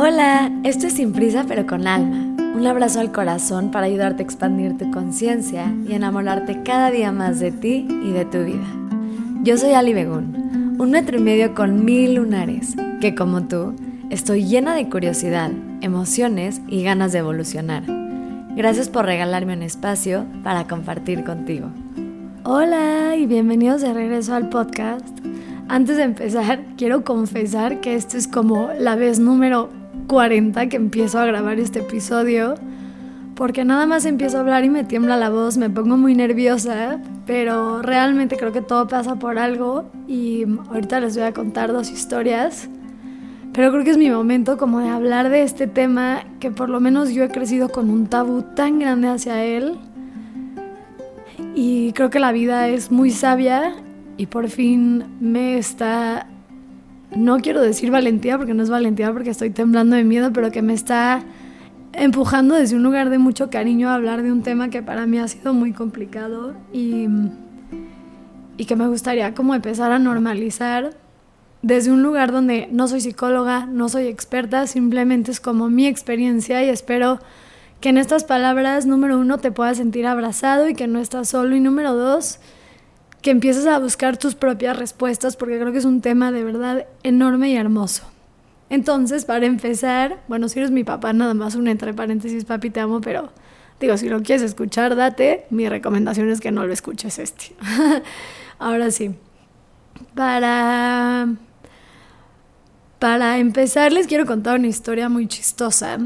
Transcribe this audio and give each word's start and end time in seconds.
Hola, 0.00 0.52
esto 0.62 0.86
es 0.86 0.92
Sin 0.92 1.12
Prisa 1.12 1.44
pero 1.48 1.66
con 1.66 1.88
Alma. 1.88 2.36
Un 2.54 2.64
abrazo 2.68 3.00
al 3.00 3.10
corazón 3.10 3.72
para 3.72 3.86
ayudarte 3.86 4.22
a 4.22 4.26
expandir 4.26 4.78
tu 4.78 4.88
conciencia 4.92 5.74
y 5.88 5.92
enamorarte 5.92 6.62
cada 6.62 6.92
día 6.92 7.10
más 7.10 7.40
de 7.40 7.50
ti 7.50 7.84
y 7.88 8.12
de 8.12 8.24
tu 8.24 8.44
vida. 8.44 8.64
Yo 9.42 9.58
soy 9.58 9.72
Ali 9.72 9.94
Begún, 9.94 10.76
un 10.78 10.92
metro 10.92 11.18
y 11.18 11.20
medio 11.20 11.52
con 11.52 11.84
mil 11.84 12.14
lunares, 12.14 12.76
que 13.00 13.16
como 13.16 13.48
tú, 13.48 13.74
estoy 14.08 14.46
llena 14.46 14.76
de 14.76 14.88
curiosidad, 14.88 15.50
emociones 15.80 16.60
y 16.68 16.84
ganas 16.84 17.10
de 17.10 17.18
evolucionar. 17.18 17.82
Gracias 18.54 18.88
por 18.88 19.04
regalarme 19.04 19.54
un 19.54 19.64
espacio 19.64 20.26
para 20.44 20.68
compartir 20.68 21.24
contigo. 21.24 21.70
Hola 22.44 23.16
y 23.16 23.26
bienvenidos 23.26 23.80
de 23.80 23.92
regreso 23.92 24.32
al 24.36 24.48
podcast. 24.48 25.08
Antes 25.66 25.96
de 25.96 26.04
empezar, 26.04 26.60
quiero 26.76 27.02
confesar 27.02 27.80
que 27.80 27.96
esto 27.96 28.16
es 28.16 28.28
como 28.28 28.70
la 28.78 28.94
vez 28.94 29.18
número 29.18 29.76
40 30.08 30.68
que 30.68 30.76
empiezo 30.76 31.20
a 31.20 31.26
grabar 31.26 31.60
este 31.60 31.80
episodio, 31.80 32.54
porque 33.36 33.64
nada 33.64 33.86
más 33.86 34.04
empiezo 34.06 34.38
a 34.38 34.40
hablar 34.40 34.64
y 34.64 34.70
me 34.70 34.82
tiembla 34.82 35.16
la 35.16 35.30
voz, 35.30 35.56
me 35.58 35.70
pongo 35.70 35.96
muy 35.96 36.16
nerviosa, 36.16 36.98
pero 37.26 37.82
realmente 37.82 38.36
creo 38.36 38.50
que 38.50 38.62
todo 38.62 38.88
pasa 38.88 39.16
por 39.16 39.38
algo 39.38 39.88
y 40.08 40.44
ahorita 40.70 40.98
les 40.98 41.16
voy 41.16 41.26
a 41.26 41.32
contar 41.32 41.72
dos 41.72 41.90
historias. 41.90 42.68
Pero 43.52 43.70
creo 43.70 43.84
que 43.84 43.90
es 43.90 43.98
mi 43.98 44.10
momento 44.10 44.56
como 44.56 44.80
de 44.80 44.88
hablar 44.88 45.28
de 45.28 45.42
este 45.42 45.66
tema 45.66 46.24
que 46.40 46.50
por 46.50 46.68
lo 46.70 46.80
menos 46.80 47.10
yo 47.10 47.22
he 47.24 47.28
crecido 47.28 47.68
con 47.68 47.90
un 47.90 48.06
tabú 48.06 48.42
tan 48.42 48.78
grande 48.78 49.08
hacia 49.08 49.44
él. 49.44 49.78
Y 51.54 51.92
creo 51.92 52.10
que 52.10 52.18
la 52.18 52.32
vida 52.32 52.68
es 52.68 52.90
muy 52.90 53.10
sabia 53.10 53.74
y 54.16 54.26
por 54.26 54.48
fin 54.48 55.04
me 55.20 55.58
está 55.58 56.26
no 57.14 57.38
quiero 57.38 57.60
decir 57.60 57.90
valentía 57.90 58.36
porque 58.36 58.54
no 58.54 58.62
es 58.62 58.70
valentía 58.70 59.12
porque 59.12 59.30
estoy 59.30 59.50
temblando 59.50 59.96
de 59.96 60.04
miedo, 60.04 60.32
pero 60.32 60.50
que 60.50 60.62
me 60.62 60.74
está 60.74 61.24
empujando 61.92 62.54
desde 62.54 62.76
un 62.76 62.82
lugar 62.82 63.10
de 63.10 63.18
mucho 63.18 63.50
cariño 63.50 63.88
a 63.88 63.94
hablar 63.94 64.22
de 64.22 64.30
un 64.30 64.42
tema 64.42 64.70
que 64.70 64.82
para 64.82 65.06
mí 65.06 65.18
ha 65.18 65.28
sido 65.28 65.54
muy 65.54 65.72
complicado 65.72 66.54
y, 66.72 67.08
que 68.66 68.76
me 68.76 68.88
gustaría 68.88 69.34
como 69.34 69.54
empezar 69.54 69.92
a 69.92 69.98
normalizar 69.98 70.90
desde 71.62 71.90
un 71.90 72.02
lugar 72.02 72.32
donde 72.32 72.68
no 72.70 72.86
soy 72.86 73.00
psicóloga, 73.00 73.66
no 73.66 73.88
soy 73.88 74.06
experta, 74.06 74.66
simplemente 74.66 75.30
es 75.30 75.40
como 75.40 75.70
mi 75.70 75.86
experiencia 75.86 76.62
y 76.62 76.68
espero 76.68 77.18
que 77.80 77.88
en 77.88 77.98
estas 77.98 78.24
palabras, 78.24 78.84
número 78.84 79.18
uno, 79.18 79.38
te 79.38 79.52
puedas 79.52 79.78
sentir 79.78 80.06
abrazado 80.06 80.68
y 80.68 80.74
que 80.74 80.86
no 80.86 80.98
estás 80.98 81.28
solo 81.28 81.56
y 81.56 81.60
número 81.60 81.94
dos, 81.94 82.40
que 83.22 83.30
empieces 83.30 83.66
a 83.66 83.78
buscar 83.78 84.16
tus 84.16 84.34
propias 84.34 84.76
respuestas 84.78 85.36
porque 85.36 85.58
creo 85.58 85.72
que 85.72 85.78
es 85.78 85.84
un 85.84 86.00
tema 86.00 86.32
de 86.32 86.44
verdad 86.44 86.86
enorme 87.02 87.50
y 87.50 87.56
hermoso. 87.56 88.04
Entonces, 88.70 89.24
para 89.24 89.46
empezar, 89.46 90.22
bueno, 90.28 90.48
si 90.48 90.58
eres 90.58 90.70
mi 90.70 90.84
papá, 90.84 91.12
nada 91.12 91.34
más 91.34 91.54
un 91.54 91.68
entre 91.68 91.94
paréntesis, 91.94 92.44
papi, 92.44 92.70
te 92.70 92.80
amo, 92.80 93.00
pero 93.00 93.30
digo, 93.80 93.96
si 93.96 94.08
lo 94.08 94.22
quieres 94.22 94.42
escuchar, 94.42 94.94
date. 94.94 95.46
Mi 95.50 95.68
recomendación 95.68 96.30
es 96.30 96.40
que 96.40 96.52
no 96.52 96.66
lo 96.66 96.72
escuches 96.72 97.18
este. 97.18 97.54
Ahora 98.58 98.90
sí. 98.90 99.14
Para 100.14 101.28
para 102.98 103.38
empezar, 103.38 103.92
les 103.92 104.08
quiero 104.08 104.26
contar 104.26 104.58
una 104.58 104.66
historia 104.66 105.08
muy 105.08 105.28
chistosa. 105.28 105.98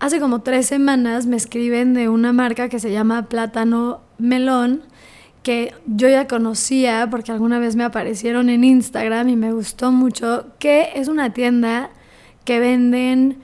Hace 0.00 0.18
como 0.18 0.42
tres 0.42 0.66
semanas 0.66 1.24
me 1.24 1.36
escriben 1.36 1.94
de 1.94 2.08
una 2.08 2.32
marca 2.32 2.68
que 2.68 2.80
se 2.80 2.90
llama 2.90 3.28
Plátano 3.28 4.00
Melón 4.18 4.82
que 5.42 5.74
yo 5.86 6.08
ya 6.08 6.28
conocía 6.28 7.08
porque 7.10 7.32
alguna 7.32 7.58
vez 7.58 7.76
me 7.76 7.84
aparecieron 7.84 8.48
en 8.48 8.64
Instagram 8.64 9.28
y 9.28 9.36
me 9.36 9.52
gustó 9.52 9.92
mucho, 9.92 10.46
que 10.58 10.90
es 10.94 11.08
una 11.08 11.32
tienda 11.32 11.90
que 12.44 12.60
venden 12.60 13.38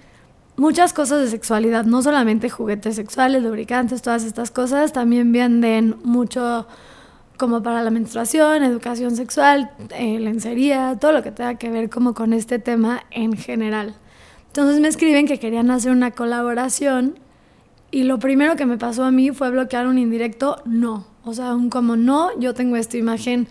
muchas 0.56 0.92
cosas 0.92 1.20
de 1.22 1.28
sexualidad, 1.28 1.84
no 1.84 2.02
solamente 2.02 2.50
juguetes 2.50 2.96
sexuales, 2.96 3.42
lubricantes, 3.42 4.02
todas 4.02 4.24
estas 4.24 4.50
cosas, 4.50 4.92
también 4.92 5.32
venden 5.32 5.96
mucho 6.02 6.67
como 7.36 7.62
para 7.62 7.83
la 7.83 7.90
menstruación, 7.90 8.64
educación 8.64 9.14
sexual, 9.14 9.70
eh, 9.90 10.18
lencería, 10.18 10.96
todo 11.00 11.12
lo 11.12 11.23
que 11.23 11.30
tenga 11.30 11.55
que 11.55 11.70
ver 11.70 11.89
como 11.89 12.12
con 12.12 12.33
este 12.33 12.58
tema 12.58 13.05
en 13.11 13.36
general. 13.36 13.94
Entonces 14.48 14.80
me 14.80 14.89
escriben 14.89 15.27
que 15.27 15.39
querían 15.39 15.70
hacer 15.70 15.92
una 15.92 16.11
colaboración 16.11 17.20
y 17.90 18.02
lo 18.02 18.18
primero 18.18 18.56
que 18.56 18.66
me 18.66 18.76
pasó 18.76 19.04
a 19.04 19.10
mí 19.10 19.30
fue 19.30 19.50
bloquear 19.50 19.86
un 19.86 19.98
indirecto 19.98 20.62
no. 20.64 21.06
O 21.24 21.32
sea, 21.34 21.54
un 21.54 21.70
como 21.70 21.96
no, 21.96 22.38
yo 22.38 22.54
tengo 22.54 22.76
esta 22.76 22.96
imagen 22.96 23.48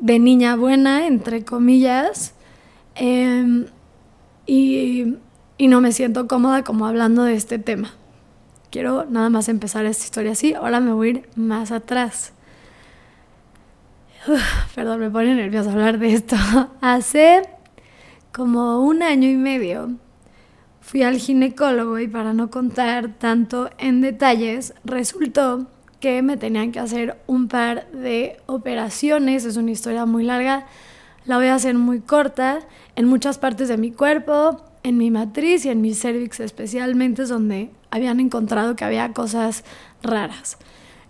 de 0.00 0.18
niña 0.18 0.56
buena, 0.56 1.06
entre 1.06 1.44
comillas, 1.44 2.34
y, 4.46 5.16
y 5.56 5.68
no 5.68 5.80
me 5.80 5.92
siento 5.92 6.26
cómoda 6.26 6.62
como 6.62 6.86
hablando 6.86 7.22
de 7.24 7.34
este 7.34 7.58
tema. 7.58 7.94
Quiero 8.70 9.04
nada 9.06 9.30
más 9.30 9.48
empezar 9.48 9.86
esta 9.86 10.04
historia 10.04 10.32
así, 10.32 10.54
ahora 10.54 10.80
me 10.80 10.92
voy 10.92 11.08
a 11.08 11.10
ir 11.10 11.28
más 11.36 11.70
atrás. 11.70 12.32
perdón, 14.74 15.00
me 15.00 15.10
pone 15.10 15.34
nerviosa 15.34 15.72
hablar 15.72 15.98
de 15.98 16.14
esto. 16.14 16.36
Hace 16.80 17.42
como 18.32 18.80
un 18.80 19.02
año 19.02 19.28
y 19.28 19.36
medio 19.36 19.96
fui 20.84 21.02
al 21.02 21.16
ginecólogo 21.16 21.98
y 21.98 22.06
para 22.06 22.34
no 22.34 22.50
contar 22.50 23.14
tanto 23.18 23.70
en 23.78 24.02
detalles, 24.02 24.74
resultó 24.84 25.66
que 25.98 26.20
me 26.20 26.36
tenían 26.36 26.72
que 26.72 26.78
hacer 26.78 27.16
un 27.26 27.48
par 27.48 27.90
de 27.90 28.36
operaciones, 28.44 29.46
es 29.46 29.56
una 29.56 29.70
historia 29.70 30.04
muy 30.04 30.24
larga, 30.24 30.66
la 31.24 31.38
voy 31.38 31.46
a 31.46 31.54
hacer 31.54 31.74
muy 31.74 32.00
corta, 32.00 32.58
en 32.96 33.06
muchas 33.06 33.38
partes 33.38 33.68
de 33.68 33.78
mi 33.78 33.92
cuerpo, 33.92 34.60
en 34.82 34.98
mi 34.98 35.10
matriz 35.10 35.64
y 35.64 35.70
en 35.70 35.80
mi 35.80 35.94
cervix 35.94 36.38
especialmente, 36.40 37.22
es 37.22 37.30
donde 37.30 37.70
habían 37.90 38.20
encontrado 38.20 38.76
que 38.76 38.84
había 38.84 39.10
cosas 39.14 39.64
raras. 40.02 40.58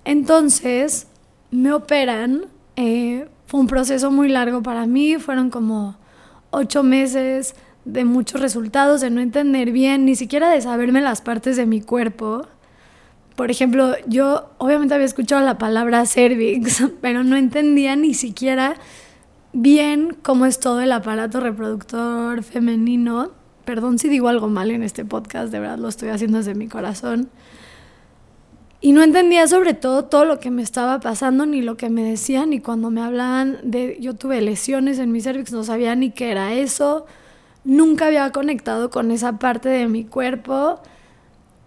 Entonces, 0.05 1.09
me 1.51 1.73
operan, 1.73 2.47
eh, 2.77 3.27
fue 3.47 3.59
un 3.59 3.67
proceso 3.67 4.13
muy 4.13 4.29
largo 4.29 4.63
para 4.63 4.87
mí, 4.87 5.17
fueron 5.17 5.51
como 5.51 5.97
ocho 6.53 6.85
meses 6.85 7.57
de 7.85 8.05
muchos 8.05 8.41
resultados, 8.41 9.01
de 9.01 9.11
no 9.11 9.21
entender 9.21 9.71
bien, 9.71 10.05
ni 10.05 10.17
siquiera 10.17 10.49
de 10.49 10.61
saberme 10.61 11.01
las 11.01 11.21
partes 11.21 11.57
de 11.57 11.67
mi 11.67 11.81
cuerpo. 11.81 12.47
Por 13.37 13.51
ejemplo, 13.51 13.95
yo 14.07 14.51
obviamente 14.59 14.95
había 14.95 15.07
escuchado 15.07 15.45
la 15.45 15.59
palabra 15.59 16.07
cervix, 16.07 16.85
pero 17.01 17.25
no 17.25 17.37
entendía 17.37 17.97
ni 17.97 18.15
siquiera 18.15 18.77
bien 19.53 20.17
cómo 20.23 20.47
es 20.47 20.59
todo 20.61 20.81
el 20.81 20.93
aparato 20.93 21.41
reproductor 21.41 22.43
femenino. 22.43 23.33
Perdón 23.65 23.99
si 23.99 24.09
digo 24.09 24.29
algo 24.29 24.49
mal 24.49 24.71
en 24.71 24.83
este 24.83 25.05
podcast, 25.05 25.51
de 25.53 25.61
verdad 25.61 25.79
lo 25.79 25.89
estoy 25.89 26.09
haciendo 26.09 26.39
desde 26.39 26.55
mi 26.55 26.69
corazón. 26.69 27.29
Y 28.81 28.93
no 28.93 29.03
entendía 29.03 29.47
sobre 29.49 29.73
todo 29.73 30.05
todo 30.05 30.27
lo 30.27 30.41
que 30.41 30.51
me 30.51 30.63
estaba 30.63 31.01
pasando, 31.01 31.47
ni 31.47 31.63
lo 31.63 31.79
que 31.79 31.89
me 31.89 32.03
decían, 32.03 32.51
ni 32.51 32.61
cuando 32.61 32.91
me 32.91 33.01
hablaban 33.01 33.59
de 33.63 33.97
yo 33.99 34.15
tuve 34.15 34.43
lesiones 34.43 34.99
en 34.99 35.11
mi 35.11 35.23
cervix, 35.23 35.53
no 35.53 35.65
sabía 35.65 35.95
ni 35.95 36.11
qué 36.11 36.31
era 36.31 36.53
eso 36.53 37.07
nunca 37.65 38.07
había 38.07 38.31
conectado 38.31 38.91
con 38.91 39.11
esa 39.11 39.39
parte 39.39 39.69
de 39.69 39.89
mi 39.89 40.05
cuerpo. 40.05 40.81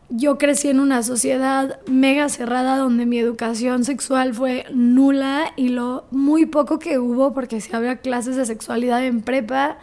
Yo 0.09 0.37
crecí 0.37 0.69
en 0.69 0.79
una 0.79 1.03
sociedad 1.03 1.79
mega 1.87 2.29
cerrada 2.29 2.77
donde 2.77 3.05
mi 3.05 3.19
educación 3.19 3.83
sexual 3.83 4.33
fue 4.33 4.65
nula 4.73 5.51
y 5.55 5.69
lo 5.69 6.05
muy 6.11 6.45
poco 6.45 6.79
que 6.79 6.97
hubo, 6.97 7.33
porque 7.33 7.59
si 7.59 7.75
había 7.75 7.97
clases 7.97 8.35
de 8.37 8.45
sexualidad 8.45 9.03
en 9.03 9.21
prepa, 9.21 9.77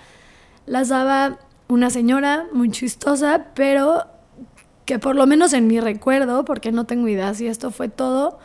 las 0.66 0.88
daba 0.88 1.38
una 1.69 1.91
señora 1.91 2.46
muy 2.52 2.70
chistosa, 2.70 3.48
pero 3.54 4.04
que 4.86 4.98
por 4.98 5.16
lo 5.16 5.26
menos 5.26 5.52
en 5.52 5.66
mi 5.66 5.81
recuerdo, 5.81 6.44
porque 6.44 6.72
no 6.72 6.84
tengo 6.84 7.08
idea 7.08 7.34
si 7.34 7.46
esto 7.46 7.70
fue 7.70 7.88
todo, 7.88 8.38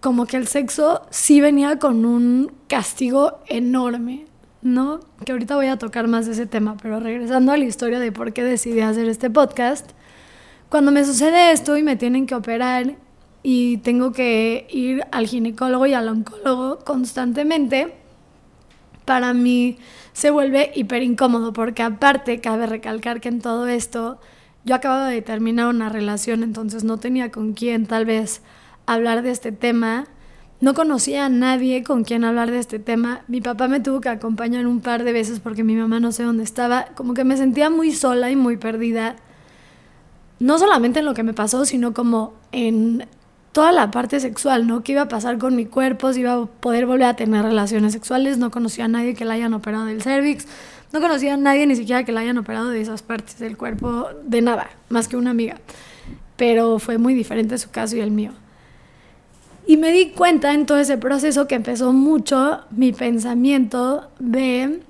como 0.00 0.26
que 0.26 0.36
el 0.36 0.46
sexo 0.46 1.02
sí 1.10 1.40
venía 1.40 1.78
con 1.78 2.06
un 2.06 2.52
castigo 2.68 3.40
enorme. 3.46 4.29
¿No? 4.62 5.00
Que 5.24 5.32
ahorita 5.32 5.56
voy 5.56 5.66
a 5.66 5.78
tocar 5.78 6.08
más 6.08 6.26
de 6.26 6.32
ese 6.32 6.46
tema, 6.46 6.76
pero 6.80 7.00
regresando 7.00 7.52
a 7.52 7.56
la 7.56 7.64
historia 7.64 7.98
de 7.98 8.12
por 8.12 8.32
qué 8.32 8.44
decidí 8.44 8.80
hacer 8.80 9.08
este 9.08 9.30
podcast, 9.30 9.90
cuando 10.68 10.92
me 10.92 11.04
sucede 11.04 11.52
esto 11.52 11.76
y 11.76 11.82
me 11.82 11.96
tienen 11.96 12.26
que 12.26 12.34
operar 12.34 12.96
y 13.42 13.78
tengo 13.78 14.12
que 14.12 14.66
ir 14.70 15.04
al 15.12 15.26
ginecólogo 15.26 15.86
y 15.86 15.94
al 15.94 16.08
oncólogo 16.08 16.78
constantemente, 16.80 17.94
para 19.04 19.32
mí 19.32 19.78
se 20.12 20.30
vuelve 20.30 20.70
hiper 20.74 21.02
incómodo 21.02 21.52
porque 21.52 21.82
aparte 21.82 22.40
cabe 22.40 22.66
recalcar 22.66 23.20
que 23.20 23.28
en 23.28 23.40
todo 23.40 23.66
esto 23.66 24.20
yo 24.64 24.74
acabo 24.74 25.04
de 25.04 25.22
terminar 25.22 25.68
una 25.68 25.88
relación, 25.88 26.42
entonces 26.42 26.84
no 26.84 26.98
tenía 26.98 27.30
con 27.30 27.54
quién 27.54 27.86
tal 27.86 28.04
vez 28.04 28.42
hablar 28.86 29.22
de 29.22 29.30
este 29.30 29.52
tema 29.52 30.06
no 30.60 30.74
conocía 30.74 31.24
a 31.24 31.28
nadie 31.30 31.82
con 31.82 32.04
quien 32.04 32.22
hablar 32.22 32.50
de 32.50 32.58
este 32.58 32.78
tema. 32.78 33.22
Mi 33.28 33.40
papá 33.40 33.66
me 33.66 33.80
tuvo 33.80 34.00
que 34.00 34.10
acompañar 34.10 34.66
un 34.66 34.80
par 34.80 35.04
de 35.04 35.12
veces 35.12 35.40
porque 35.40 35.64
mi 35.64 35.74
mamá 35.74 36.00
no 36.00 36.12
sé 36.12 36.22
dónde 36.22 36.44
estaba. 36.44 36.86
Como 36.94 37.14
que 37.14 37.24
me 37.24 37.38
sentía 37.38 37.70
muy 37.70 37.92
sola 37.92 38.30
y 38.30 38.36
muy 38.36 38.58
perdida. 38.58 39.16
No 40.38 40.58
solamente 40.58 41.00
en 41.00 41.06
lo 41.06 41.14
que 41.14 41.22
me 41.22 41.32
pasó, 41.32 41.64
sino 41.64 41.94
como 41.94 42.34
en 42.52 43.06
toda 43.52 43.72
la 43.72 43.90
parte 43.90 44.20
sexual, 44.20 44.66
¿no? 44.66 44.82
¿Qué 44.82 44.92
iba 44.92 45.02
a 45.02 45.08
pasar 45.08 45.38
con 45.38 45.56
mi 45.56 45.64
cuerpo? 45.64 46.12
Si 46.12 46.20
iba 46.20 46.34
a 46.34 46.44
poder 46.44 46.84
volver 46.84 47.06
a 47.06 47.16
tener 47.16 47.42
relaciones 47.42 47.94
sexuales. 47.94 48.36
No 48.36 48.50
conocía 48.50 48.84
a 48.84 48.88
nadie 48.88 49.14
que 49.14 49.24
la 49.24 49.34
hayan 49.34 49.54
operado 49.54 49.86
del 49.86 50.02
cervix. 50.02 50.46
no 50.92 51.00
conocía 51.00 51.34
a 51.34 51.36
nadie 51.38 51.66
ni 51.66 51.76
siquiera 51.76 52.04
que 52.04 52.12
la 52.12 52.20
hayan 52.20 52.36
operado 52.36 52.68
de 52.68 52.82
esas 52.82 53.00
partes 53.02 53.38
del 53.38 53.56
cuerpo, 53.56 54.08
de 54.24 54.42
nada, 54.42 54.68
más 54.90 55.08
que 55.08 55.16
una 55.16 55.30
amiga. 55.30 55.56
Pero 56.36 56.78
fue 56.78 56.98
muy 56.98 57.14
diferente 57.14 57.56
su 57.56 57.70
caso 57.70 57.96
y 57.96 58.00
el 58.00 58.10
mío. 58.10 58.32
Y 59.70 59.76
me 59.76 59.92
di 59.92 60.06
cuenta 60.06 60.52
en 60.52 60.66
todo 60.66 60.78
ese 60.78 60.98
proceso 60.98 61.46
que 61.46 61.54
empezó 61.54 61.92
mucho 61.92 62.62
mi 62.72 62.92
pensamiento 62.92 64.10
de 64.18 64.80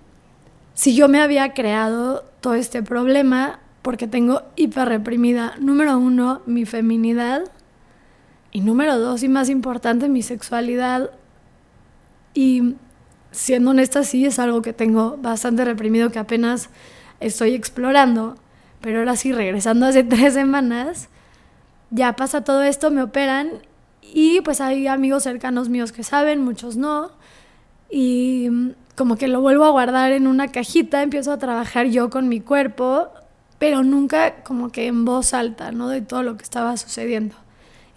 si 0.73 0.95
yo 0.95 1.07
me 1.07 1.21
había 1.21 1.53
creado 1.53 2.25
todo 2.41 2.55
este 2.55 2.83
problema 2.83 3.61
porque 3.83 4.07
tengo 4.07 4.41
hiperreprimida, 4.57 5.55
número 5.61 5.99
uno, 5.99 6.41
mi 6.47 6.65
feminidad 6.65 7.43
y 8.53 8.63
número 8.63 8.99
dos, 8.99 9.23
y 9.23 9.29
más 9.29 9.51
importante, 9.51 10.09
mi 10.09 10.23
sexualidad. 10.23 11.11
Y 12.33 12.77
siendo 13.33 13.73
honesta, 13.73 14.03
sí 14.03 14.25
es 14.25 14.39
algo 14.39 14.63
que 14.63 14.73
tengo 14.73 15.19
bastante 15.19 15.63
reprimido 15.67 16.11
que 16.11 16.21
apenas 16.21 16.71
estoy 17.21 17.55
explorando. 17.55 18.39
Pero 18.81 19.01
ahora 19.01 19.17
sí, 19.17 19.31
regresando 19.31 19.85
hace 19.85 20.05
tres 20.05 20.33
semanas, 20.33 21.11
ya 21.91 22.17
pasa 22.17 22.45
todo 22.45 22.63
esto, 22.63 22.91
me 22.91 23.03
operan 23.03 23.69
y 24.03 24.41
pues 24.41 24.61
hay 24.61 24.87
amigos 24.87 25.23
cercanos 25.23 25.69
míos 25.69 25.93
que 25.93 26.03
saben, 26.03 26.43
muchos 26.43 26.77
no. 26.77 27.13
Y 27.91 28.73
como 28.97 29.17
que 29.17 29.29
lo 29.29 29.41
vuelvo 29.41 29.65
a 29.65 29.71
guardar 29.71 30.13
en 30.13 30.27
una 30.27 30.49
cajita, 30.49 31.03
empiezo 31.03 31.33
a 31.33 31.39
trabajar 31.39 31.87
yo 31.87 32.11
con 32.11 32.29
mi 32.29 32.41
cuerpo, 32.41 33.09
pero 33.59 33.83
nunca 33.83 34.43
como 34.43 34.71
que 34.71 34.87
en 34.87 35.05
voz 35.05 35.35
alta, 35.35 35.73
¿no? 35.73 35.89
De 35.89 36.01
todo 36.01 36.23
lo 36.23 36.37
que 36.37 36.45
estaba 36.45 36.77
sucediendo. 36.77 37.37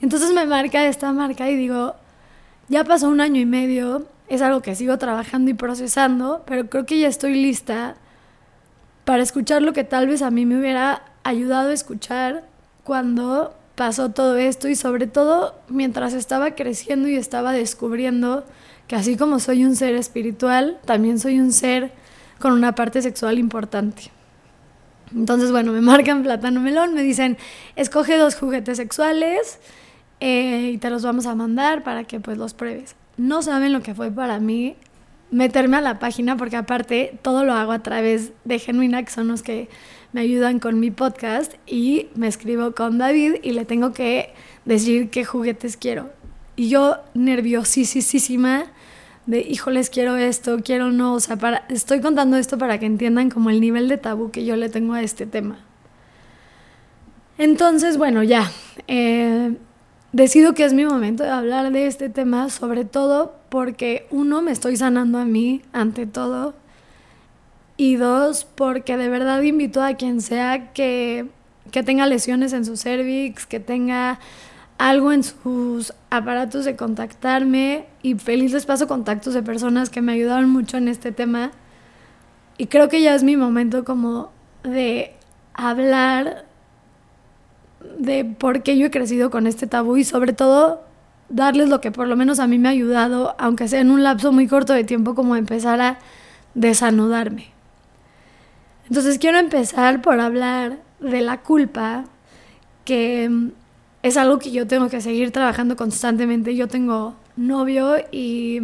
Entonces 0.02 0.34
me 0.34 0.46
marca 0.46 0.86
esta 0.86 1.12
marca 1.14 1.50
y 1.50 1.56
digo, 1.56 1.96
ya 2.70 2.84
pasó 2.84 3.10
un 3.10 3.22
año 3.22 3.40
y 3.40 3.46
medio, 3.46 4.06
es 4.28 4.42
algo 4.42 4.62
que 4.62 4.76
sigo 4.76 4.98
trabajando 4.98 5.52
y 5.52 5.54
procesando, 5.54 6.44
pero 6.46 6.70
creo 6.70 6.86
que 6.86 7.00
ya 7.00 7.08
estoy 7.08 7.36
lista 7.36 7.96
para 9.06 9.24
escuchar 9.24 9.62
lo 9.62 9.74
que 9.74 9.84
tal 9.84 10.08
vez 10.08 10.22
a 10.22 10.32
mí 10.32 10.46
me 10.46 10.58
hubiera 10.58 11.04
ayudado 11.24 11.70
a 11.70 11.74
escuchar 11.74 12.44
cuando 12.84 13.54
pasó 13.76 14.10
todo 14.10 14.38
esto 14.38 14.68
y 14.68 14.76
sobre 14.76 15.08
todo 15.08 15.56
mientras 15.68 16.14
estaba 16.14 16.52
creciendo 16.56 17.08
y 17.08 17.16
estaba 17.16 17.52
descubriendo 17.54 18.46
que 18.88 18.96
así 18.96 19.18
como 19.18 19.40
soy 19.40 19.66
un 19.66 19.76
ser 19.76 19.96
espiritual, 19.96 20.80
también 20.86 21.20
soy 21.20 21.40
un 21.40 21.52
ser 21.52 21.92
con 22.40 22.52
una 22.52 22.76
parte 22.76 23.02
sexual 23.02 23.40
importante. 23.40 24.12
Entonces, 25.16 25.52
bueno, 25.52 25.72
me 25.72 25.82
marcan 25.82 26.24
plátano 26.24 26.60
melón, 26.60 26.94
me 26.94 27.04
dicen, 27.04 27.38
escoge 27.76 28.18
dos 28.18 28.36
juguetes 28.36 28.78
sexuales 28.78 29.60
eh, 30.20 30.72
y 30.74 30.78
te 30.78 30.90
los 30.90 31.04
vamos 31.04 31.26
a 31.26 31.36
mandar 31.36 31.84
para 31.84 32.04
que 32.04 32.20
pues 32.20 32.38
los 32.38 32.54
pruebes. 32.54 32.96
No 33.18 33.42
saben 33.42 33.74
lo 33.74 33.82
que 33.82 33.94
fue 33.94 34.12
para 34.12 34.40
mí 34.40 34.76
meterme 35.32 35.78
a 35.78 35.82
la 35.82 36.00
página 36.00 36.38
porque 36.38 36.56
aparte 36.56 37.18
todo 37.22 37.44
lo 37.44 37.54
hago 37.54 37.72
a 37.72 37.80
través 37.80 38.34
de 38.44 38.60
Genuina, 38.60 39.04
que 39.04 39.12
son 39.12 39.28
los 39.28 39.42
que 39.42 39.68
me 40.14 40.22
ayudan 40.22 40.60
con 40.60 40.80
mi 40.80 40.92
podcast 40.92 41.54
y 41.68 42.08
me 42.16 42.28
escribo 42.28 42.74
con 42.74 42.98
David 42.98 43.36
y 43.44 43.52
le 43.52 43.66
tengo 43.66 43.94
que 43.94 44.34
decir 44.64 45.10
qué 45.10 45.26
juguetes 45.26 45.76
quiero. 45.76 46.12
Y 46.56 46.70
yo 46.70 46.98
nerviosísima 47.16 48.66
de, 49.26 49.42
híjoles, 49.42 49.90
quiero 49.90 50.16
esto, 50.16 50.60
quiero 50.64 50.92
no, 50.92 51.16
o 51.16 51.20
sea, 51.20 51.38
para, 51.38 51.66
estoy 51.70 52.00
contando 52.00 52.38
esto 52.38 52.58
para 52.58 52.80
que 52.80 52.86
entiendan 52.86 53.30
como 53.30 53.50
el 53.50 53.60
nivel 53.60 53.90
de 53.90 53.98
tabú 53.98 54.32
que 54.32 54.46
yo 54.46 54.56
le 54.56 54.70
tengo 54.70 54.94
a 54.94 55.02
este 55.02 55.26
tema. 55.26 55.58
Entonces, 57.40 57.98
bueno, 57.98 58.22
ya, 58.22 58.52
eh, 58.88 59.56
decido 60.12 60.54
que 60.54 60.66
es 60.66 60.74
mi 60.74 60.86
momento 60.86 61.24
de 61.24 61.32
hablar 61.32 61.72
de 61.72 61.88
este 61.88 62.10
tema, 62.10 62.50
sobre 62.50 62.86
todo 62.86 63.34
porque 63.50 64.08
uno, 64.12 64.44
me 64.44 64.52
estoy 64.52 64.78
sanando 64.78 65.18
a 65.18 65.26
mí 65.26 65.64
ante 65.72 66.06
todo, 66.06 66.54
y 67.78 67.96
dos, 67.96 68.46
porque 68.46 68.98
de 68.98 69.10
verdad 69.10 69.42
invito 69.42 69.82
a 69.82 69.96
quien 69.96 70.22
sea 70.22 70.74
que, 70.74 71.28
que 71.72 71.84
tenga 71.84 72.06
lesiones 72.06 72.54
en 72.54 72.66
su 72.66 72.78
cervix, 72.78 73.46
que 73.46 73.60
tenga 73.60 74.20
algo 74.78 75.12
en 75.12 75.24
sus 75.24 75.94
aparatos 76.10 76.66
de 76.66 76.76
contactarme 76.76 77.86
y 78.02 78.16
feliz 78.16 78.52
les 78.52 78.66
paso 78.66 78.88
contactos 78.88 79.34
de 79.34 79.44
personas 79.44 79.90
que 79.90 80.02
me 80.02 80.14
ayudaron 80.14 80.50
mucho 80.50 80.78
en 80.78 80.88
este 80.88 81.12
tema. 81.12 81.52
Y 82.58 82.68
creo 82.68 82.90
que 82.90 83.02
ya 83.02 83.16
es 83.16 83.24
mi 83.24 83.38
momento 83.38 83.84
como 83.84 84.32
de 84.64 85.16
hablar 85.54 86.46
de 87.98 88.26
por 88.26 88.64
qué 88.64 88.78
yo 88.78 88.88
he 88.88 88.92
crecido 88.92 89.30
con 89.30 89.48
este 89.48 89.68
tabú 89.68 89.98
y 89.98 90.04
sobre 90.04 90.34
todo 90.34 90.84
darles 91.30 91.70
lo 91.70 91.82
que 91.82 91.92
por 91.92 92.08
lo 92.08 92.16
menos 92.16 92.40
a 92.40 92.48
mí 92.48 92.60
me 92.60 92.68
ha 92.68 92.72
ayudado, 92.72 93.36
aunque 93.40 93.68
sea 93.68 93.82
en 93.82 93.92
un 93.92 94.04
lapso 94.04 94.32
muy 94.32 94.48
corto 94.48 94.74
de 94.74 94.84
tiempo, 94.84 95.16
como 95.16 95.36
empezar 95.36 95.82
a 95.82 96.00
desanudarme. 96.54 97.53
Entonces 98.94 99.18
quiero 99.18 99.40
empezar 99.40 100.04
por 100.04 100.20
hablar 100.20 100.78
de 101.00 101.22
la 101.22 101.42
culpa 101.42 102.04
que 102.86 103.28
es 104.04 104.18
algo 104.18 104.38
que 104.38 104.52
yo 104.52 104.68
tengo 104.68 104.88
que 104.88 105.02
seguir 105.02 105.32
trabajando 105.32 105.76
constantemente. 105.76 106.56
Yo 106.56 106.68
tengo 106.68 107.16
novio 107.36 107.96
y, 108.12 108.62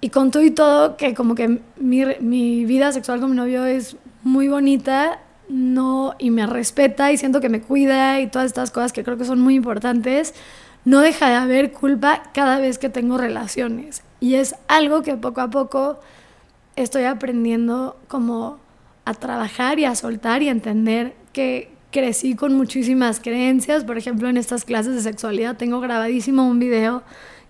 y 0.00 0.10
con 0.10 0.32
todo 0.32 0.42
y 0.42 0.50
todo, 0.50 0.96
que 0.96 1.14
como 1.14 1.36
que 1.36 1.60
mi, 1.76 2.04
mi 2.18 2.64
vida 2.64 2.90
sexual 2.90 3.20
con 3.20 3.30
mi 3.30 3.36
novio 3.36 3.64
es 3.64 3.96
muy 4.24 4.48
bonita, 4.48 5.20
no, 5.48 6.16
y 6.18 6.30
me 6.32 6.44
respeta 6.48 7.12
y 7.12 7.16
siento 7.16 7.40
que 7.40 7.48
me 7.48 7.62
cuida 7.62 8.18
y 8.20 8.26
todas 8.26 8.46
estas 8.46 8.72
cosas 8.72 8.92
que 8.92 9.04
creo 9.04 9.16
que 9.16 9.24
son 9.24 9.40
muy 9.40 9.54
importantes, 9.54 10.34
no 10.84 10.98
deja 10.98 11.28
de 11.28 11.36
haber 11.36 11.70
culpa 11.70 12.24
cada 12.34 12.58
vez 12.58 12.78
que 12.78 12.88
tengo 12.88 13.18
relaciones. 13.18 14.02
Y 14.18 14.34
es 14.34 14.56
algo 14.66 15.02
que 15.04 15.16
poco 15.16 15.42
a 15.42 15.50
poco 15.50 16.00
estoy 16.74 17.04
aprendiendo 17.04 17.96
como 18.08 18.65
a 19.06 19.14
trabajar 19.14 19.78
y 19.78 19.86
a 19.86 19.94
soltar 19.94 20.42
y 20.42 20.48
a 20.48 20.52
entender 20.52 21.14
que, 21.32 21.74
crecí 21.96 22.34
con 22.34 22.54
muchísimas 22.54 23.20
creencias. 23.20 23.82
Por 23.84 23.96
ejemplo, 23.96 24.28
en 24.28 24.36
estas 24.36 24.66
clases 24.66 24.94
de 24.94 25.00
sexualidad 25.00 25.56
tengo 25.56 25.80
grabadísimo 25.80 26.46
un 26.46 26.58
video 26.58 27.02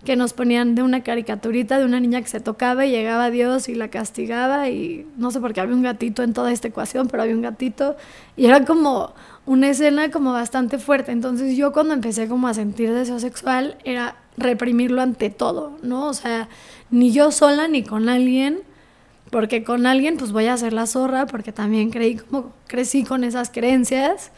que 0.05 0.15
nos 0.15 0.31
ponían 0.31 0.73
de 0.73 0.83
una 0.83 1.03
caricaturita 1.03 1.77
de 1.77 1.83
una 1.83 1.99
niña 1.99 2.21
que 2.21 2.29
se 2.29 2.39
tocaba 2.39 2.85
y 2.85 2.91
llegaba 2.91 3.25
a 3.25 3.29
Dios 3.29 3.67
y 3.67 3.75
la 3.75 3.89
castigaba 3.89 4.69
y 4.69 5.05
no 5.17 5.31
sé 5.31 5.41
por 5.41 5.53
qué 5.53 5.59
había 5.59 5.75
un 5.75 5.81
gatito 5.81 6.23
en 6.23 6.31
toda 6.31 6.53
esta 6.53 6.69
ecuación, 6.69 7.09
pero 7.09 7.23
había 7.23 7.35
un 7.35 7.41
gatito 7.41 7.97
y 8.37 8.45
era 8.45 8.63
como 8.63 9.13
una 9.45 9.67
escena 9.69 10.11
como 10.11 10.31
bastante 10.31 10.77
fuerte. 10.77 11.11
Entonces 11.11 11.57
yo 11.57 11.73
cuando 11.73 11.93
empecé 11.93 12.29
como 12.29 12.47
a 12.47 12.53
sentir 12.53 12.93
deseo 12.93 13.19
sexual 13.19 13.77
era 13.83 14.15
reprimirlo 14.37 15.01
ante 15.01 15.29
todo, 15.29 15.77
¿no? 15.81 16.05
O 16.05 16.13
sea, 16.13 16.47
ni 16.89 17.11
yo 17.11 17.31
sola 17.31 17.67
ni 17.67 17.83
con 17.83 18.07
alguien, 18.07 18.61
porque 19.29 19.63
con 19.63 19.85
alguien 19.85 20.17
pues 20.17 20.31
voy 20.31 20.45
a 20.47 20.53
hacer 20.53 20.73
la 20.73 20.87
zorra, 20.87 21.25
porque 21.25 21.51
también 21.51 21.91
creí 21.91 22.15
como 22.15 22.53
crecí 22.67 23.03
con 23.03 23.23
esas 23.23 23.49
creencias 23.49 24.31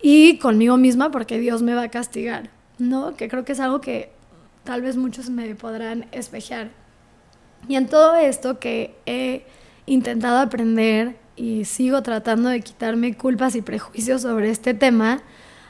y 0.00 0.38
conmigo 0.38 0.76
misma 0.76 1.10
porque 1.10 1.38
Dios 1.38 1.62
me 1.62 1.74
va 1.74 1.82
a 1.82 1.88
castigar, 1.88 2.50
¿no? 2.78 3.16
Que 3.16 3.28
creo 3.28 3.44
que 3.44 3.52
es 3.52 3.60
algo 3.60 3.80
que 3.80 4.10
tal 4.64 4.82
vez 4.82 4.96
muchos 4.96 5.30
me 5.30 5.54
podrán 5.54 6.06
espejear. 6.12 6.70
Y 7.66 7.74
en 7.74 7.88
todo 7.88 8.14
esto 8.14 8.60
que 8.60 8.94
he 9.06 9.44
intentado 9.86 10.38
aprender 10.38 11.16
y 11.34 11.64
sigo 11.64 12.02
tratando 12.02 12.50
de 12.50 12.60
quitarme 12.60 13.16
culpas 13.16 13.54
y 13.54 13.62
prejuicios 13.62 14.22
sobre 14.22 14.50
este 14.50 14.74
tema, 14.74 15.22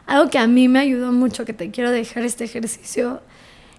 algo 0.07 0.31
que 0.31 0.39
a 0.39 0.47
mí 0.47 0.69
me 0.69 0.81
ayudó 0.81 1.13
mucho, 1.13 1.45
que 1.45 1.53
te 1.53 1.71
quiero 1.71 1.91
dejar 1.91 2.25
este 2.25 2.45
ejercicio, 2.45 3.21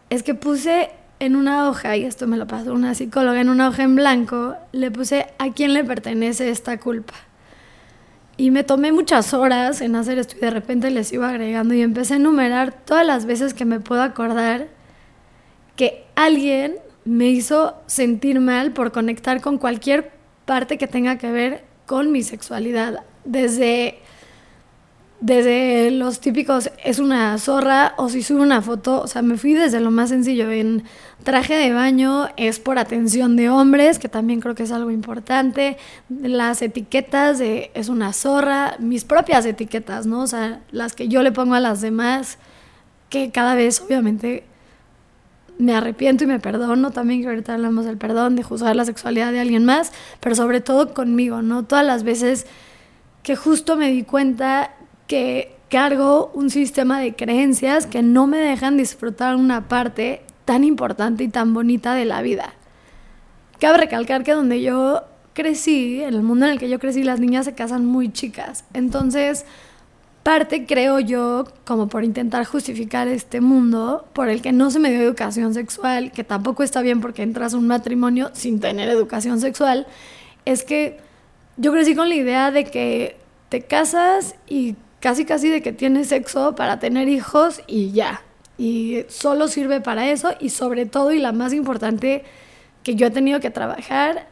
es 0.09 0.23
que 0.23 0.33
puse 0.33 0.89
en 1.19 1.35
una 1.35 1.69
hoja, 1.69 1.97
y 1.97 2.05
esto 2.05 2.27
me 2.27 2.37
lo 2.37 2.47
pasó 2.47 2.73
una 2.73 2.95
psicóloga, 2.95 3.41
en 3.41 3.49
una 3.49 3.67
hoja 3.67 3.83
en 3.83 3.95
blanco, 3.95 4.55
le 4.71 4.89
puse 4.89 5.27
a 5.37 5.51
quién 5.51 5.73
le 5.73 5.83
pertenece 5.83 6.49
esta 6.49 6.79
culpa. 6.79 7.13
Y 8.37 8.51
me 8.51 8.63
tomé 8.63 8.93
muchas 8.93 9.33
horas 9.33 9.81
en 9.81 9.95
hacer 9.97 10.17
esto 10.17 10.37
y 10.37 10.39
de 10.39 10.49
repente 10.49 10.89
les 10.91 11.11
iba 11.11 11.27
agregando 11.27 11.73
y 11.73 11.81
empecé 11.81 12.13
a 12.13 12.17
enumerar 12.17 12.71
todas 12.71 13.05
las 13.05 13.25
veces 13.25 13.53
que 13.53 13.65
me 13.65 13.81
puedo 13.81 14.01
acordar 14.01 14.67
que 15.75 16.05
alguien 16.15 16.77
me 17.03 17.27
hizo 17.27 17.75
sentir 17.87 18.39
mal 18.39 18.71
por 18.71 18.93
conectar 18.93 19.41
con 19.41 19.57
cualquier 19.57 20.11
parte 20.45 20.77
que 20.77 20.87
tenga 20.87 21.17
que 21.17 21.31
ver 21.31 21.65
con 21.85 22.13
mi 22.13 22.23
sexualidad. 22.23 23.03
Desde 23.25 23.99
desde 25.21 25.91
los 25.91 26.21
típicos 26.21 26.71
es 26.83 26.99
una 26.99 27.37
zorra 27.39 27.93
o 27.97 28.07
si 28.09 28.23
sube 28.23 28.41
una 28.41 28.61
foto, 28.61 29.01
o 29.01 29.07
sea, 29.07 29.21
me 29.21 29.37
fui 29.37 29.53
desde 29.53 29.81
lo 29.81 29.91
más 29.91 30.09
sencillo 30.09 30.49
en 30.49 30.83
traje 31.23 31.55
de 31.55 31.73
baño, 31.73 32.27
es 32.37 32.59
por 32.59 32.79
atención 32.79 33.35
de 33.35 33.49
hombres, 33.49 33.99
que 33.99 34.09
también 34.09 34.39
creo 34.39 34.55
que 34.55 34.63
es 34.63 34.71
algo 34.71 34.91
importante, 34.91 35.77
las 36.09 36.61
etiquetas 36.61 37.39
es 37.41 37.89
una 37.89 38.13
zorra, 38.13 38.75
mis 38.79 39.03
propias 39.03 39.45
etiquetas, 39.45 40.05
¿no? 40.05 40.21
O 40.21 40.27
sea, 40.27 40.61
las 40.71 40.93
que 40.93 41.07
yo 41.07 41.21
le 41.21 41.31
pongo 41.31 41.55
a 41.55 41.59
las 41.59 41.81
demás, 41.81 42.37
que 43.09 43.31
cada 43.31 43.55
vez 43.55 43.81
obviamente 43.81 44.43
me 45.57 45.75
arrepiento 45.75 46.23
y 46.23 46.27
me 46.27 46.39
perdono, 46.39 46.91
también 46.91 47.21
que 47.21 47.27
ahorita 47.27 47.53
hablamos 47.53 47.85
del 47.85 47.97
perdón, 47.97 48.37
de 48.37 48.43
juzgar 48.43 48.75
la 48.77 48.85
sexualidad 48.85 49.33
de 49.33 49.41
alguien 49.41 49.65
más, 49.65 49.91
pero 50.21 50.35
sobre 50.35 50.61
todo 50.61 50.93
conmigo, 50.93 51.41
¿no? 51.41 51.65
Todas 51.65 51.85
las 51.85 52.03
veces 52.03 52.47
que 53.23 53.35
justo 53.35 53.75
me 53.75 53.91
di 53.91 54.03
cuenta 54.03 54.71
que 55.07 55.57
cargo 55.69 56.31
un 56.33 56.49
sistema 56.49 56.99
de 56.99 57.13
creencias 57.13 57.85
que 57.85 58.01
no 58.01 58.25
me 58.25 58.37
dejan 58.37 58.77
disfrutar 58.77 59.35
una 59.35 59.67
parte 59.67 60.21
tan 60.49 60.63
importante 60.63 61.23
y 61.23 61.27
tan 61.27 61.53
bonita 61.53 61.93
de 61.93 62.05
la 62.05 62.23
vida. 62.23 62.55
Cabe 63.59 63.77
recalcar 63.77 64.23
que 64.23 64.31
donde 64.31 64.63
yo 64.63 65.03
crecí, 65.33 66.01
en 66.01 66.15
el 66.15 66.23
mundo 66.23 66.47
en 66.47 66.53
el 66.53 66.57
que 66.57 66.69
yo 66.69 66.79
crecí, 66.79 67.03
las 67.03 67.19
niñas 67.19 67.45
se 67.45 67.53
casan 67.53 67.85
muy 67.85 68.11
chicas. 68.11 68.65
Entonces, 68.73 69.45
parte 70.23 70.65
creo 70.65 70.99
yo, 70.99 71.43
como 71.65 71.87
por 71.87 72.03
intentar 72.03 72.45
justificar 72.45 73.07
este 73.07 73.41
mundo, 73.41 74.07
por 74.13 74.27
el 74.27 74.41
que 74.41 74.51
no 74.51 74.71
se 74.71 74.79
me 74.79 74.89
dio 74.89 75.01
educación 75.01 75.53
sexual, 75.53 76.11
que 76.11 76.23
tampoco 76.23 76.63
está 76.63 76.81
bien 76.81 76.99
porque 76.99 77.21
entras 77.21 77.53
a 77.53 77.57
un 77.57 77.67
matrimonio 77.67 78.31
sin 78.33 78.59
tener 78.59 78.89
educación 78.89 79.39
sexual, 79.39 79.85
es 80.45 80.63
que 80.63 80.97
yo 81.57 81.71
crecí 81.71 81.93
con 81.93 82.09
la 82.09 82.15
idea 82.15 82.49
de 82.49 82.63
que 82.63 83.17
te 83.49 83.61
casas 83.61 84.33
y 84.47 84.75
casi 84.99 85.25
casi 85.25 85.49
de 85.49 85.61
que 85.61 85.73
tienes 85.73 86.07
sexo 86.07 86.55
para 86.55 86.79
tener 86.79 87.07
hijos 87.07 87.61
y 87.67 87.91
ya. 87.91 88.23
Y 88.59 89.05
solo 89.07 89.47
sirve 89.47 89.79
para 89.79 90.11
eso 90.11 90.31
y 90.39 90.49
sobre 90.49 90.85
todo 90.85 91.13
y 91.13 91.19
la 91.19 91.31
más 91.31 91.53
importante 91.53 92.25
que 92.83 92.95
yo 92.95 93.07
he 93.07 93.11
tenido 93.11 93.39
que 93.39 93.49
trabajar 93.49 94.27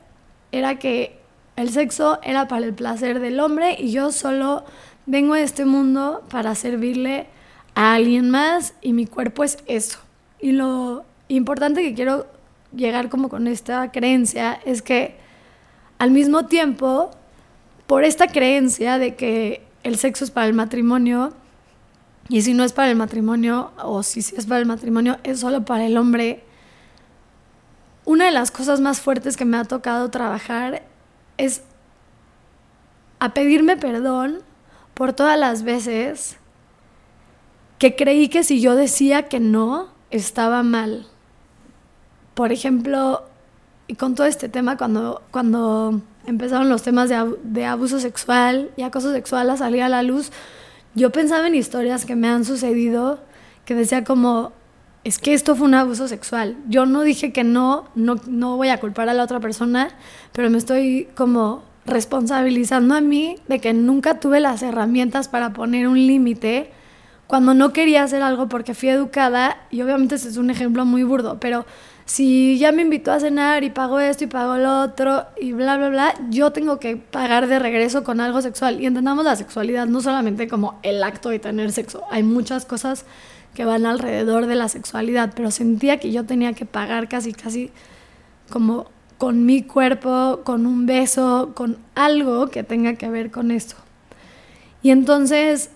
era 0.51 0.77
que 0.77 1.17
el 1.55 1.69
sexo 1.69 2.19
era 2.23 2.49
para 2.49 2.65
el 2.65 2.73
placer 2.73 3.21
del 3.21 3.39
hombre 3.39 3.77
y 3.79 3.91
yo 3.91 4.11
solo 4.11 4.65
vengo 5.05 5.33
a 5.33 5.39
este 5.39 5.63
mundo 5.63 6.23
para 6.29 6.55
servirle 6.55 7.27
a 7.73 7.93
alguien 7.93 8.29
más 8.29 8.73
y 8.81 8.91
mi 8.91 9.07
cuerpo 9.07 9.45
es 9.45 9.59
eso. 9.65 9.99
Y 10.41 10.51
lo 10.51 11.05
importante 11.29 11.81
que 11.81 11.93
quiero 11.93 12.27
llegar 12.75 13.07
como 13.07 13.29
con 13.29 13.47
esta 13.47 13.91
creencia 13.91 14.59
es 14.65 14.81
que 14.81 15.15
al 15.99 16.11
mismo 16.11 16.47
tiempo, 16.47 17.11
por 17.87 18.03
esta 18.03 18.27
creencia 18.27 18.97
de 18.97 19.15
que 19.15 19.61
el 19.83 19.97
sexo 19.97 20.25
es 20.25 20.31
para 20.31 20.47
el 20.47 20.53
matrimonio, 20.53 21.33
y 22.29 22.41
si 22.41 22.53
no 22.53 22.63
es 22.63 22.73
para 22.73 22.89
el 22.89 22.97
matrimonio, 22.97 23.71
o 23.83 24.03
si 24.03 24.21
sí 24.21 24.35
es 24.37 24.45
para 24.45 24.59
el 24.59 24.65
matrimonio, 24.65 25.17
es 25.23 25.39
solo 25.39 25.63
para 25.65 25.85
el 25.85 25.97
hombre, 25.97 26.43
una 28.05 28.25
de 28.25 28.31
las 28.31 28.51
cosas 28.51 28.79
más 28.79 29.01
fuertes 29.01 29.35
que 29.35 29.45
me 29.45 29.57
ha 29.57 29.65
tocado 29.65 30.09
trabajar 30.09 30.83
es 31.37 31.61
a 33.19 33.33
pedirme 33.33 33.75
perdón 33.77 34.39
por 34.93 35.13
todas 35.13 35.37
las 35.37 35.63
veces 35.63 36.37
que 37.79 37.95
creí 37.95 38.29
que 38.29 38.43
si 38.43 38.61
yo 38.61 38.75
decía 38.75 39.27
que 39.27 39.39
no, 39.39 39.89
estaba 40.09 40.63
mal. 40.63 41.05
Por 42.33 42.51
ejemplo, 42.51 43.23
y 43.87 43.95
con 43.95 44.15
todo 44.15 44.25
este 44.25 44.49
tema, 44.49 44.77
cuando, 44.77 45.21
cuando 45.31 46.01
empezaron 46.25 46.69
los 46.69 46.83
temas 46.83 47.09
de, 47.09 47.35
de 47.43 47.65
abuso 47.65 47.99
sexual 47.99 48.71
y 48.77 48.83
acoso 48.83 49.11
sexual 49.11 49.49
a 49.49 49.57
salir 49.57 49.83
a 49.83 49.89
la 49.89 50.01
luz, 50.03 50.31
yo 50.97 51.11
pensaba 51.11 51.45
en 51.45 51.53
historias 51.53 52.05
que 52.05 52.15
me 52.15 52.27
han 52.27 52.43
sucedido 52.43 53.19
que 53.65 53.75
decía 53.75 54.03
como, 54.03 54.51
es 55.03 55.19
que 55.19 55.35
esto 55.35 55.55
fue 55.55 55.67
un 55.67 55.75
abuso 55.75 56.07
sexual. 56.07 56.57
Yo 56.67 56.87
no 56.87 57.03
dije 57.03 57.31
que 57.31 57.43
no, 57.43 57.85
no, 57.93 58.15
no 58.25 58.57
voy 58.57 58.69
a 58.69 58.79
culpar 58.79 59.07
a 59.07 59.13
la 59.13 59.23
otra 59.23 59.39
persona, 59.39 59.89
pero 60.31 60.49
me 60.49 60.57
estoy 60.57 61.07
como 61.13 61.63
responsabilizando 61.85 62.95
a 62.95 63.01
mí 63.01 63.35
de 63.47 63.59
que 63.59 63.73
nunca 63.73 64.19
tuve 64.19 64.39
las 64.39 64.63
herramientas 64.63 65.27
para 65.27 65.53
poner 65.53 65.87
un 65.87 65.97
límite 65.97 66.71
cuando 67.27 67.53
no 67.53 67.73
quería 67.73 68.01
hacer 68.01 68.23
algo 68.23 68.49
porque 68.49 68.73
fui 68.73 68.89
educada, 68.89 69.57
y 69.69 69.81
obviamente 69.81 70.15
ese 70.15 70.29
es 70.29 70.37
un 70.37 70.49
ejemplo 70.49 70.83
muy 70.83 71.03
burdo, 71.03 71.39
pero 71.39 71.67
si 72.07 72.57
ya 72.57 72.71
me 72.71 72.83
invitó 72.83 73.11
a 73.11 73.19
cenar 73.19 73.65
y 73.65 73.69
pago 73.69 73.99
esto 73.99 74.23
y 74.23 74.27
pago 74.27 74.57
lo 74.57 74.81
otro 74.81 75.25
y 75.39 75.51
bla, 75.51 75.77
bla, 75.77 75.89
bla, 75.89 76.13
yo 76.29 76.51
tengo 76.51 76.79
que 76.79 76.95
pagar 76.95 77.47
de 77.47 77.59
regreso 77.59 78.05
con 78.05 78.21
algo 78.21 78.41
sexual. 78.41 78.79
Y 78.81 78.85
entendamos 78.85 79.25
la 79.25 79.35
sexualidad 79.35 79.87
no 79.87 79.99
solamente 79.99 80.47
como 80.47 80.79
el 80.83 81.03
acto 81.03 81.29
de 81.29 81.39
tener 81.39 81.71
sexo, 81.73 82.03
hay 82.09 82.23
muchas 82.23 82.65
cosas 82.65 83.03
que 83.53 83.65
van 83.65 83.85
alrededor 83.85 84.45
de 84.45 84.55
la 84.55 84.69
sexualidad, 84.69 85.33
pero 85.35 85.51
sentía 85.51 85.99
que 85.99 86.13
yo 86.13 86.25
tenía 86.25 86.53
que 86.53 86.65
pagar 86.65 87.09
casi, 87.09 87.33
casi 87.33 87.71
como 88.49 88.85
con 89.17 89.45
mi 89.45 89.63
cuerpo, 89.63 90.41
con 90.45 90.65
un 90.65 90.85
beso, 90.85 91.51
con 91.55 91.77
algo 91.93 92.47
que 92.47 92.63
tenga 92.63 92.93
que 92.93 93.09
ver 93.09 93.31
con 93.31 93.51
esto. 93.51 93.75
Y 94.81 94.91
entonces 94.91 95.71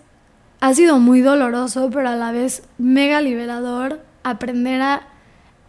ha 0.62 0.74
sido 0.76 0.98
muy 1.00 1.20
doloroso, 1.20 1.90
pero 1.92 2.08
a 2.08 2.16
la 2.16 2.32
vez 2.32 2.64
mega 2.78 3.20
liberador 3.20 4.00
aprender 4.24 4.82
a 4.82 5.11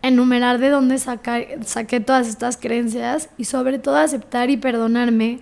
enumerar 0.03 0.59
de 0.59 0.69
dónde 0.69 0.99
saqué 0.99 2.01
todas 2.01 2.29
estas 2.29 2.57
creencias 2.57 3.31
y 3.39 3.45
sobre 3.45 3.79
todo 3.79 3.97
aceptar 3.97 4.51
y 4.51 4.57
perdonarme 4.57 5.41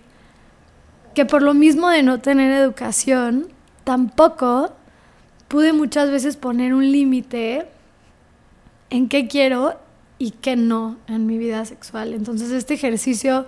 que 1.15 1.25
por 1.25 1.43
lo 1.43 1.55
mismo 1.55 1.89
de 1.89 2.03
no 2.03 2.21
tener 2.21 2.53
educación, 2.53 3.49
tampoco 3.85 4.73
pude 5.49 5.73
muchas 5.73 6.11
veces 6.11 6.37
poner 6.37 6.75
un 6.75 6.93
límite 6.93 7.67
en 8.91 9.09
qué 9.09 9.27
quiero 9.27 9.81
y 10.19 10.33
qué 10.33 10.55
no 10.55 10.99
en 11.09 11.27
mi 11.27 11.39
vida 11.39 11.65
sexual. 11.65 12.13
Entonces 12.13 12.51
este 12.51 12.75
ejercicio 12.75 13.47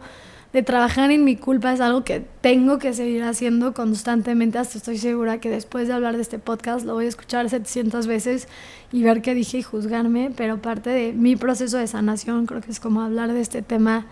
de 0.53 0.63
trabajar 0.63 1.11
en 1.11 1.25
mi 1.25 1.37
culpa 1.37 1.73
es 1.73 1.81
algo 1.81 2.05
que 2.05 2.21
tengo 2.41 2.79
que 2.79 2.93
seguir 2.93 3.23
haciendo 3.23 3.73
constantemente. 3.73 4.59
Hasta 4.59 4.77
estoy 4.77 4.99
segura 4.99 5.39
que 5.39 5.49
después 5.49 5.89
de 5.89 5.95
hablar 5.95 6.17
de 6.17 6.23
este 6.23 6.39
podcast 6.39 6.85
lo 6.85 6.95
voy 6.95 7.07
a 7.07 7.09
escuchar 7.09 7.49
700 7.49 8.07
veces 8.07 8.49
y 8.93 9.03
ver 9.03 9.23
qué 9.23 9.35
dije 9.35 9.59
y 9.59 9.63
juzgarme. 9.63 10.31
Pero 10.37 10.61
parte 10.61 10.91
de 10.91 11.15
mi 11.15 11.37
proceso 11.37 11.79
de 11.79 11.87
sanación 11.87 12.45
creo 12.45 12.61
que 12.61 12.71
es 12.71 12.81
como 12.81 13.01
hablar 13.01 13.33
de 13.33 13.41
este 13.41 13.63
tema 13.63 14.07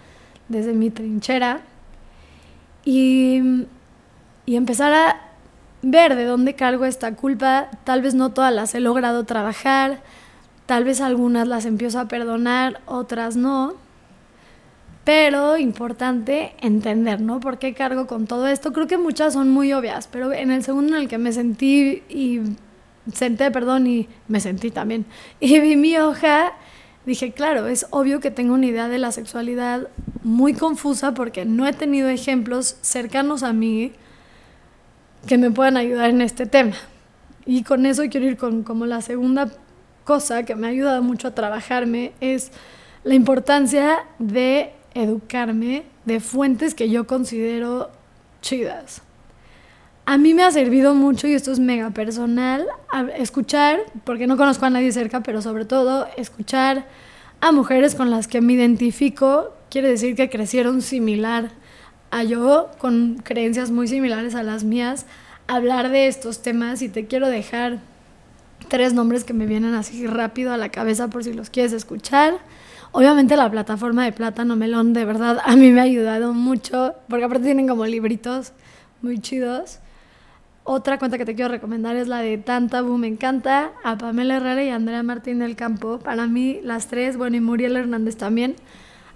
desde 0.49 0.73
mi 0.73 0.91
trinchera 0.91 1.61
y, 2.85 3.67
y 4.47 4.57
empezar 4.57 4.95
a 4.95 5.21
ver 5.83 6.17
de 6.17 6.25
dónde 6.25 6.55
cargo 6.55 6.87
esta 6.87 7.17
culpa. 7.17 7.69
Tal 7.85 8.01
vez 8.01 8.15
no 8.15 8.31
todas 8.31 8.55
las 8.55 8.75
he 8.75 8.81
logrado 8.81 9.25
trabajar, 9.25 10.03
tal 10.65 10.85
vez 10.85 11.03
algunas 11.03 11.47
las 11.47 11.67
empiezo 11.67 12.01
a 12.01 12.09
perdonar, 12.09 12.81
otras 12.87 13.37
no. 13.37 13.75
Pero 15.11 15.59
importante 15.59 16.53
entender, 16.61 17.21
¿no? 17.21 17.41
¿Por 17.41 17.59
qué 17.59 17.75
cargo 17.75 18.07
con 18.07 18.29
todo 18.29 18.47
esto? 18.47 18.73
Creo 18.73 18.87
que 18.87 18.97
muchas 18.97 19.33
son 19.33 19.51
muy 19.51 19.73
obvias, 19.73 20.07
pero 20.07 20.33
en 20.33 20.53
el 20.53 20.63
segundo 20.63 20.95
en 20.95 21.03
el 21.03 21.09
que 21.09 21.19
me 21.19 21.33
sentí 21.33 22.05
y 22.09 22.43
senté, 23.13 23.51
perdón, 23.51 23.89
y 23.89 24.09
me 24.29 24.39
sentí 24.39 24.71
también, 24.71 25.07
y 25.41 25.59
vi 25.59 25.75
mi 25.75 25.97
hoja, 25.97 26.53
dije, 27.07 27.33
claro, 27.33 27.67
es 27.67 27.89
obvio 27.91 28.21
que 28.21 28.31
tengo 28.31 28.55
una 28.55 28.67
idea 28.67 28.87
de 28.87 28.99
la 28.99 29.11
sexualidad 29.11 29.89
muy 30.23 30.55
confusa 30.55 31.13
porque 31.13 31.45
no 31.45 31.67
he 31.67 31.73
tenido 31.73 32.09
ejemplos 32.09 32.77
cercanos 32.81 33.43
a 33.43 33.53
mí 33.53 33.91
que 35.27 35.39
me 35.39 35.51
puedan 35.51 35.77
ayudar 35.77 36.11
en 36.11 36.21
este 36.21 36.47
tema. 36.47 36.77
Y 37.47 37.65
con 37.65 37.85
eso 37.85 38.05
quiero 38.09 38.27
ir 38.27 38.37
con 38.37 38.63
como 38.63 38.87
la 38.87 39.03
segunda 39.03 39.51
cosa 40.05 40.45
que 40.45 40.55
me 40.55 40.69
ha 40.69 40.71
ayudado 40.71 41.03
mucho 41.03 41.27
a 41.27 41.35
trabajarme 41.35 42.13
es 42.21 42.53
la 43.03 43.15
importancia 43.15 43.99
de 44.21 44.75
educarme 44.95 45.85
de 46.05 46.21
fuentes 46.21 46.75
que 46.75 46.91
yo 46.91 47.07
considero 47.07 47.91
chidas. 48.43 49.03
A 50.07 50.19
mí 50.19 50.35
me 50.35 50.43
ha 50.43 50.51
servido 50.51 50.95
mucho, 50.95 51.29
y 51.29 51.35
esto 51.35 51.53
es 51.53 51.61
mega 51.61 51.91
personal, 51.91 52.67
escuchar, 53.17 53.79
porque 54.05 54.27
no 54.27 54.37
conozco 54.37 54.67
a 54.67 54.71
nadie 54.71 54.91
cerca, 54.93 55.23
pero 55.23 55.41
sobre 55.41 55.65
todo 55.65 56.09
escuchar 56.17 56.87
a 57.41 57.53
mujeres 57.53 57.95
con 57.95 58.11
las 58.11 58.27
que 58.27 58.41
me 58.41 58.55
identifico, 58.55 59.55
quiere 59.71 59.89
decir 59.89 60.17
que 60.17 60.29
crecieron 60.29 60.83
similar 60.83 61.51
a 62.11 62.25
yo 62.25 62.71
con 62.79 63.21
creencias 63.23 63.71
muy 63.71 63.87
similares 63.87 64.35
a 64.35 64.43
las 64.43 64.65
mías 64.65 65.07
hablar 65.47 65.91
de 65.91 66.07
estos 66.07 66.43
temas 66.43 66.81
y 66.83 66.89
te 66.89 67.07
quiero 67.07 67.29
dejar 67.29 67.79
tres 68.69 68.95
nombres 68.95 69.25
que 69.25 69.33
me 69.33 69.47
vienen 69.47 69.75
así 69.75 70.07
rápido 70.07 70.53
a 70.53 70.57
la 70.57 70.69
cabeza 70.69 71.09
por 71.09 71.25
si 71.25 71.33
los 71.33 71.51
quieres 71.51 71.73
escuchar. 71.73 72.39
Obviamente 72.93 73.37
la 73.37 73.51
plataforma 73.51 74.05
de 74.05 74.13
Plátano 74.13 74.57
Melón 74.57 74.93
de 74.93 75.05
verdad 75.05 75.39
a 75.45 75.55
mí 75.55 75.71
me 75.71 75.81
ha 75.81 75.85
ayudado 75.85 76.35
mucho 76.35 76.95
porque 77.09 77.25
aparte 77.25 77.45
tienen 77.45 77.69
como 77.69 77.87
libritos 77.87 78.53
muy 79.01 79.21
chidos. 79.21 79.79
Otra 80.65 80.99
cuenta 80.99 81.17
que 81.17 81.25
te 81.25 81.35
quiero 81.35 81.51
recomendar 81.51 81.97
es 81.97 82.09
la 82.09 82.19
de 82.19 82.37
Tanta 82.39 82.83
me 82.83 83.07
encanta, 83.07 83.73
a 83.85 83.97
Pamela 83.97 84.37
Herrera 84.37 84.63
y 84.63 84.71
Andrea 84.71 85.03
Martín 85.03 85.39
del 85.39 85.57
Campo. 85.57 86.01
Para 86.01 86.27
mí 86.27 86.61
las 86.63 86.89
tres, 86.89 87.17
bueno, 87.17 87.37
y 87.37 87.41
Muriel 87.41 87.77
Hernández 87.77 88.17
también, 88.17 88.57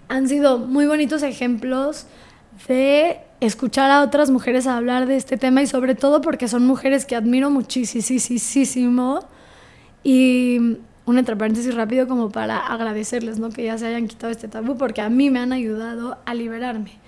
han 0.09 0.29
sido 0.29 0.59
muy 0.59 0.87
bonitos 0.87 1.23
ejemplos 1.23 2.07
de 2.69 3.19
escuchar 3.41 3.91
a 3.91 4.03
otras 4.03 4.31
mujeres 4.31 4.67
hablar 4.67 5.07
de 5.07 5.17
este 5.17 5.37
tema 5.37 5.63
y 5.63 5.67
sobre 5.67 5.95
todo 5.95 6.21
porque 6.21 6.49
son 6.49 6.67
mujeres 6.67 7.05
que 7.05 7.17
admiro 7.17 7.51
muchísimo 7.51 9.21
y 10.03 10.79
un 11.07 11.19
entre 11.19 11.37
paréntesis 11.37 11.75
rápido 11.75 12.09
como 12.09 12.31
para 12.31 12.59
agradecerles, 12.59 13.39
¿no? 13.39 13.51
Que 13.51 13.65
ya 13.65 13.79
se 13.79 13.87
hayan 13.87 14.09
quitado 14.09 14.33
este 14.33 14.49
tabú 14.49 14.77
porque 14.77 15.01
a 15.01 15.11
mí 15.11 15.31
me 15.31 15.39
han 15.39 15.53
ayudado 15.53 16.19
a 16.25 16.35
liberarme. 16.35 16.99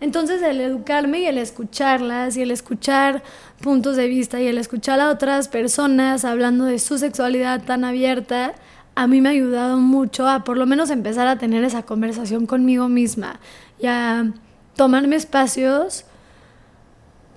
Entonces 0.00 0.42
el 0.42 0.60
educarme 0.60 1.20
y 1.20 1.26
el 1.26 1.36
escucharlas 1.36 2.36
y 2.36 2.42
el 2.42 2.50
escuchar 2.50 3.22
puntos 3.60 3.96
de 3.96 4.08
vista 4.08 4.40
y 4.40 4.46
el 4.46 4.56
escuchar 4.56 4.98
a 4.98 5.10
otras 5.10 5.48
personas 5.48 6.24
hablando 6.24 6.64
de 6.64 6.78
su 6.78 6.96
sexualidad 6.96 7.62
tan 7.64 7.84
abierta, 7.84 8.54
a 8.94 9.06
mí 9.06 9.20
me 9.20 9.28
ha 9.28 9.32
ayudado 9.32 9.78
mucho 9.78 10.26
a 10.26 10.42
por 10.42 10.56
lo 10.56 10.66
menos 10.66 10.90
empezar 10.90 11.26
a 11.28 11.36
tener 11.36 11.64
esa 11.64 11.82
conversación 11.82 12.46
conmigo 12.46 12.88
misma 12.88 13.40
y 13.78 13.86
a 13.86 14.32
tomarme 14.74 15.16
espacios 15.16 16.06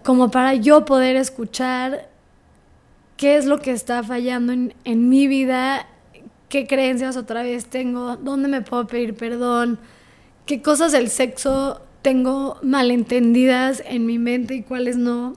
como 0.04 0.32
para 0.32 0.54
yo 0.54 0.86
poder 0.86 1.16
escuchar 1.16 2.10
qué 3.18 3.38
es 3.38 3.46
lo 3.46 3.60
que 3.60 3.72
está 3.72 4.04
fallando 4.04 4.54
en, 4.54 4.74
en, 4.84 5.10
mi 5.10 5.28
vida, 5.28 5.88
qué 6.54 6.68
creencias 6.68 7.18
otra 7.18 7.42
vez 7.42 7.66
tengo, 7.66 8.16
dónde 8.16 8.48
me 8.48 8.62
puedo 8.62 8.86
pedir 8.86 9.16
perdón, 9.16 9.80
qué 10.46 10.62
cosas 10.62 10.92
del 10.92 11.10
sexo 11.10 11.82
tengo 12.04 12.60
malentendidas 12.62 13.82
en 13.88 14.06
mi 14.06 14.20
mente 14.20 14.54
y 14.54 14.62
cuáles 14.62 14.96
no. 14.96 15.34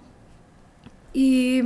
Y, 1.14 1.62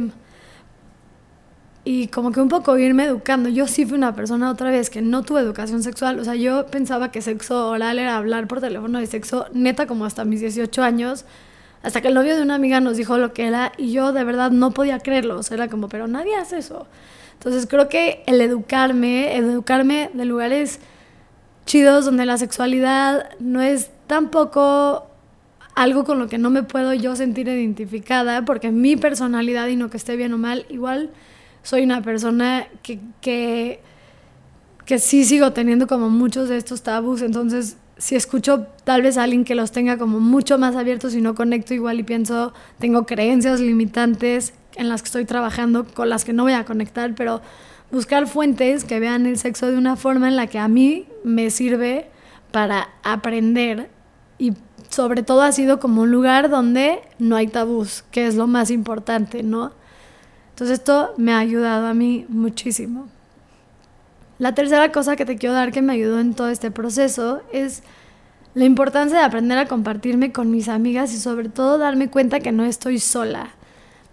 y 1.83 2.07
como 2.07 2.31
que 2.31 2.41
un 2.41 2.49
poco 2.49 2.79
irme 2.79 3.07
educando. 3.07 3.49
Yo 3.49 3.67
sí 3.67 3.85
fui 3.85 3.99
una 3.99 4.15
persona 4.15 4.53
otra 4.53 4.71
vez 4.71 4.89
que 4.89 5.03
no 5.03 5.25
tuve 5.25 5.41
educación 5.41 5.83
sexual. 5.83 6.21
O 6.21 6.25
sea, 6.25 6.37
yo 6.37 6.67
pensaba 6.67 7.11
que 7.11 7.21
sexo 7.21 7.71
oral 7.71 7.99
era 7.99 8.17
hablar 8.17 8.47
por 8.47 8.61
teléfono 8.61 9.01
de 9.01 9.09
sexo 9.09 9.47
neta 9.53 9.89
como 9.89 10.05
hasta 10.05 10.25
mis 10.25 10.39
18 10.39 10.81
años. 10.81 11.25
Hasta 11.83 12.01
que 12.01 12.07
el 12.07 12.15
novio 12.15 12.37
de 12.37 12.43
una 12.43 12.55
amiga 12.55 12.81
nos 12.81 12.97
dijo 12.97 13.19
lo 13.19 13.33
que 13.33 13.49
era 13.49 13.73
y 13.77 13.91
yo 13.91 14.13
de 14.13 14.23
verdad 14.23 14.53
no 14.53 14.71
podía 14.71 15.01
creerlo. 15.01 15.41
O 15.41 15.43
sea, 15.43 15.57
era 15.57 15.67
como, 15.67 15.89
pero 15.89 16.07
nadie 16.07 16.37
hace 16.37 16.59
eso. 16.59 16.87
Entonces 17.41 17.67
creo 17.67 17.89
que 17.89 18.23
el 18.27 18.39
educarme, 18.43 19.35
educarme 19.35 20.11
de 20.13 20.27
lugares 20.27 20.79
chidos 21.65 22.05
donde 22.05 22.27
la 22.27 22.37
sexualidad 22.37 23.31
no 23.39 23.63
es 23.63 23.89
tampoco 24.07 25.07
algo 25.75 26.05
con 26.05 26.19
lo 26.19 26.29
que 26.29 26.37
no 26.37 26.51
me 26.51 26.65
puedo 26.65 26.93
yo 26.93 27.17
sentir 27.17 27.49
identificada, 27.49 28.45
porque 28.45 28.71
mi 28.71 28.97
personalidad, 28.97 29.69
y 29.69 29.77
no 29.77 29.89
que 29.89 29.97
esté 29.97 30.17
bien 30.17 30.35
o 30.35 30.39
mal, 30.39 30.67
igual 30.69 31.09
soy 31.63 31.83
una 31.83 32.03
persona 32.03 32.67
que, 32.83 33.01
que, 33.23 33.81
que 34.85 34.99
sí 34.99 35.25
sigo 35.25 35.55
teniendo 35.55 35.87
como 35.87 36.11
muchos 36.11 36.51
de 36.51 36.59
estos 36.59 36.83
tabús, 36.83 37.23
entonces 37.23 37.79
si 37.97 38.17
escucho 38.17 38.67
tal 38.85 39.01
vez 39.01 39.17
a 39.17 39.23
alguien 39.23 39.45
que 39.45 39.55
los 39.55 39.73
tenga 39.73 39.97
como 39.97 40.21
mucho 40.21 40.59
más 40.59 40.77
abiertos 40.77 41.15
y 41.15 41.23
no 41.23 41.35
conecto 41.35 41.73
igual 41.73 42.01
y 42.01 42.03
pienso, 42.03 42.53
tengo 42.79 43.07
creencias 43.07 43.61
limitantes 43.61 44.53
en 44.77 44.89
las 44.89 45.03
que 45.03 45.07
estoy 45.07 45.25
trabajando, 45.25 45.85
con 45.85 46.09
las 46.09 46.25
que 46.25 46.33
no 46.33 46.45
voy 46.45 46.53
a 46.53 46.65
conectar, 46.65 47.15
pero 47.15 47.41
buscar 47.91 48.27
fuentes 48.27 48.85
que 48.85 49.01
vean 49.01 49.27
el 49.27 49.39
sexo 49.39 49.71
de 49.71 49.77
una 49.77 49.97
forma 49.97 50.29
en 50.29 50.37
la 50.37 50.47
que 50.47 50.59
a 50.59 50.69
mí 50.69 51.07
me 51.25 51.51
sirve 51.51 52.09
para 52.53 52.89
aprender 53.03 53.91
y 54.39 54.55
sobre 54.89 55.23
todo 55.23 55.43
ha 55.43 55.53
sido 55.53 55.79
como 55.79 56.03
un 56.03 56.11
lugar 56.11 56.51
donde 56.51 57.01
no 57.19 57.37
hay 57.37 57.47
tabús, 57.47 58.05
que 58.11 58.27
es 58.27 58.35
lo 58.35 58.47
más 58.47 58.71
importante, 58.71 59.43
¿no? 59.43 59.73
Entonces 60.51 60.79
esto 60.79 61.15
me 61.17 61.33
ha 61.33 61.39
ayudado 61.39 61.87
a 61.87 61.95
mí 61.95 62.27
muchísimo. 62.29 63.09
La 64.39 64.55
tercera 64.55 64.91
cosa 64.91 65.17
que 65.17 65.25
te 65.25 65.37
quiero 65.37 65.55
dar 65.55 65.71
que 65.71 65.83
me 65.83 65.93
ayudó 65.93 66.19
en 66.19 66.35
todo 66.35 66.49
este 66.49 66.71
proceso 66.71 67.43
es 67.53 67.83
la 68.55 68.65
importancia 68.65 69.19
de 69.19 69.25
aprender 69.25 69.59
a 69.59 69.67
compartirme 69.67 70.33
con 70.33 70.51
mis 70.51 70.69
amigas 70.69 71.13
y 71.13 71.19
sobre 71.19 71.49
todo 71.49 71.79
darme 71.79 72.09
cuenta 72.09 72.41
que 72.41 72.51
no 72.51 72.65
estoy 72.65 72.99
sola. 72.99 73.51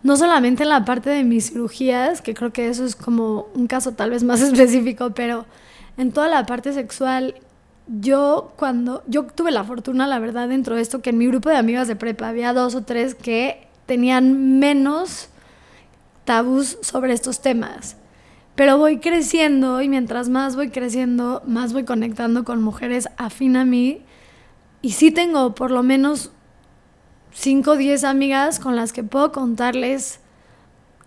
No 0.04 0.16
solamente 0.16 0.64
en 0.64 0.70
la 0.70 0.86
parte 0.86 1.10
de 1.10 1.24
mis 1.24 1.52
cirugías, 1.52 2.22
que 2.22 2.34
creo 2.34 2.54
que 2.54 2.70
eso 2.70 2.86
es 2.86 2.96
como 2.96 3.48
un 3.54 3.68
caso 3.68 3.94
tal 3.94 4.12
vez 4.12 4.24
más 4.24 4.42
específico, 4.42 5.12
pero 5.12 5.46
en 5.98 6.12
toda 6.12 6.28
la 6.28 6.46
parte 6.46 6.74
sexual 6.74 7.36
yo 7.88 8.54
cuando 8.58 9.04
yo 9.08 9.24
tuve 9.24 9.52
la 9.52 9.64
fortuna, 9.64 10.08
la 10.08 10.20
verdad, 10.20 10.50
dentro 10.50 10.76
de 10.76 10.82
esto, 10.82 11.02
que 11.02 11.12
en 11.12 11.18
mi 11.18 11.28
grupo 11.28 11.50
de 11.50 11.58
amigas 11.58 11.88
de 11.88 11.96
prepa 11.96 12.28
había 12.28 12.54
dos 12.54 12.76
o 12.76 12.84
tres 12.84 13.16
que 13.16 13.68
tenían 13.86 14.60
menos 14.60 15.30
tabús 16.26 16.78
sobre 16.82 17.14
estos 17.14 17.42
temas. 17.42 17.96
Pero 18.56 18.78
voy 18.78 19.00
creciendo 19.00 19.82
y 19.82 19.88
mientras 19.88 20.30
más 20.30 20.56
voy 20.56 20.70
creciendo, 20.70 21.42
más 21.46 21.74
voy 21.74 21.86
conectando 21.86 22.44
con 22.44 22.62
mujeres 22.62 23.08
afín 23.18 23.56
a 23.56 23.64
mí. 23.64 24.02
Y 24.82 24.92
sí 24.92 25.12
tengo 25.12 25.56
por 25.56 25.72
lo 25.72 25.84
menos 25.84 26.32
5 27.34 27.72
o 27.72 27.78
10 27.78 28.04
amigas 28.04 28.60
con 28.60 28.76
las 28.76 28.94
que 28.94 29.04
puedo 29.04 29.32
contarles 29.32 30.20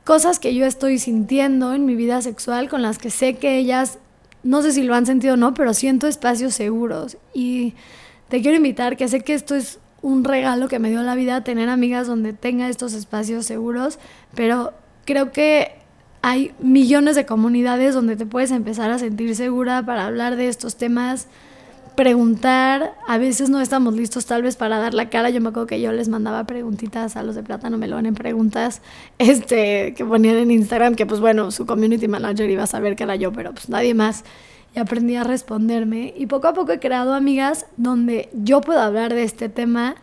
cosas 0.04 0.38
que 0.38 0.54
yo 0.54 0.66
estoy 0.66 0.98
sintiendo 0.98 1.74
en 1.74 1.84
mi 1.86 1.94
vida 1.94 2.22
sexual, 2.22 2.68
con 2.68 2.82
las 2.82 2.98
que 2.98 3.10
sé 3.10 3.34
que 3.34 3.58
ellas 3.58 3.98
no 4.42 4.62
sé 4.62 4.72
si 4.72 4.82
lo 4.82 4.94
han 4.94 5.06
sentido 5.06 5.34
o 5.34 5.36
no, 5.36 5.54
pero 5.54 5.74
siento 5.74 6.06
espacios 6.06 6.54
seguros. 6.54 7.18
Y 7.34 7.74
te 8.28 8.40
quiero 8.40 8.56
invitar, 8.56 8.96
que 8.96 9.08
sé 9.08 9.20
que 9.20 9.34
esto 9.34 9.54
es 9.54 9.78
un 10.02 10.24
regalo 10.24 10.68
que 10.68 10.78
me 10.78 10.90
dio 10.90 11.02
la 11.02 11.14
vida, 11.14 11.44
tener 11.44 11.68
amigas 11.68 12.06
donde 12.06 12.32
tenga 12.32 12.68
estos 12.68 12.94
espacios 12.94 13.44
seguros, 13.44 13.98
pero 14.34 14.72
creo 15.04 15.30
que 15.30 15.72
hay 16.22 16.52
millones 16.58 17.16
de 17.16 17.26
comunidades 17.26 17.94
donde 17.94 18.16
te 18.16 18.26
puedes 18.26 18.50
empezar 18.50 18.90
a 18.90 18.98
sentir 18.98 19.34
segura 19.36 19.84
para 19.84 20.06
hablar 20.06 20.36
de 20.36 20.48
estos 20.48 20.76
temas 20.76 21.28
preguntar, 21.90 22.94
a 23.06 23.18
veces 23.18 23.50
no 23.50 23.60
estamos 23.60 23.94
listos 23.94 24.26
tal 24.26 24.42
vez 24.42 24.56
para 24.56 24.78
dar 24.78 24.94
la 24.94 25.10
cara, 25.10 25.30
yo 25.30 25.40
me 25.40 25.50
acuerdo 25.50 25.66
que 25.66 25.80
yo 25.80 25.92
les 25.92 26.08
mandaba 26.08 26.44
preguntitas 26.44 27.16
a 27.16 27.22
los 27.22 27.34
de 27.34 27.42
Plátano 27.42 27.76
Melón 27.76 28.06
en 28.06 28.14
preguntas 28.14 28.82
este, 29.18 29.94
que 29.94 30.04
ponían 30.04 30.36
en 30.36 30.50
Instagram, 30.50 30.94
que 30.94 31.06
pues 31.06 31.20
bueno, 31.20 31.50
su 31.50 31.66
community 31.66 32.08
manager 32.08 32.48
iba 32.48 32.62
a 32.62 32.66
saber 32.66 32.96
que 32.96 33.04
era 33.04 33.16
yo, 33.16 33.32
pero 33.32 33.52
pues 33.52 33.68
nadie 33.68 33.94
más, 33.94 34.24
y 34.74 34.78
aprendí 34.78 35.16
a 35.16 35.24
responderme, 35.24 36.14
y 36.16 36.26
poco 36.26 36.48
a 36.48 36.54
poco 36.54 36.72
he 36.72 36.78
creado 36.78 37.14
amigas 37.14 37.66
donde 37.76 38.28
yo 38.32 38.60
puedo 38.60 38.80
hablar 38.80 39.12
de 39.14 39.24
este 39.24 39.48
tema, 39.48 39.96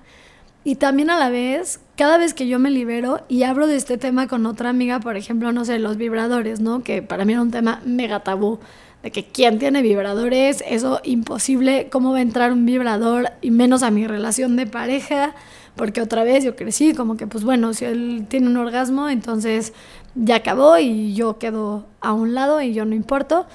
y 0.63 0.75
también 0.75 1.09
a 1.09 1.17
la 1.17 1.29
vez, 1.29 1.79
cada 1.95 2.17
vez 2.17 2.33
que 2.33 2.47
yo 2.47 2.59
me 2.59 2.69
libero 2.69 3.21
y 3.29 3.43
hablo 3.43 3.67
de 3.67 3.77
este 3.77 3.97
tema 3.97 4.27
con 4.27 4.45
otra 4.45 4.69
amiga, 4.69 4.99
por 4.99 5.15
ejemplo, 5.15 5.53
no 5.53 5.63
sé, 5.63 5.79
los 5.79 5.95
vibradores, 5.95 6.59
¿no? 6.59 6.83
Que 6.83 7.01
para 7.01 7.23
mí 7.23 7.31
era 7.31 7.41
un 7.41 7.51
tema 7.51 7.81
mega 7.85 8.19
tabú 8.19 8.59
de 9.03 9.11
que 9.11 9.25
quién 9.25 9.59
tiene 9.59 9.81
vibradores, 9.81 10.63
eso 10.67 10.99
imposible, 11.03 11.87
cómo 11.91 12.11
va 12.11 12.17
a 12.17 12.21
entrar 12.21 12.51
un 12.51 12.65
vibrador 12.65 13.31
y 13.41 13.51
menos 13.51 13.83
a 13.83 13.91
mi 13.91 14.07
relación 14.07 14.55
de 14.55 14.65
pareja, 14.65 15.35
porque 15.75 16.01
otra 16.01 16.23
vez 16.23 16.43
yo 16.43 16.55
crecí 16.55 16.93
como 16.93 17.17
que 17.17 17.27
pues 17.27 17.43
bueno, 17.43 17.73
si 17.73 17.85
él 17.85 18.25
tiene 18.27 18.47
un 18.47 18.57
orgasmo, 18.57 19.09
entonces 19.09 19.73
ya 20.15 20.37
acabó 20.37 20.77
y 20.79 21.13
yo 21.13 21.37
quedo 21.37 21.85
a 22.01 22.13
un 22.13 22.33
lado 22.33 22.61
y 22.61 22.73
yo 22.73 22.85
no 22.85 22.95
importo. 22.95 23.45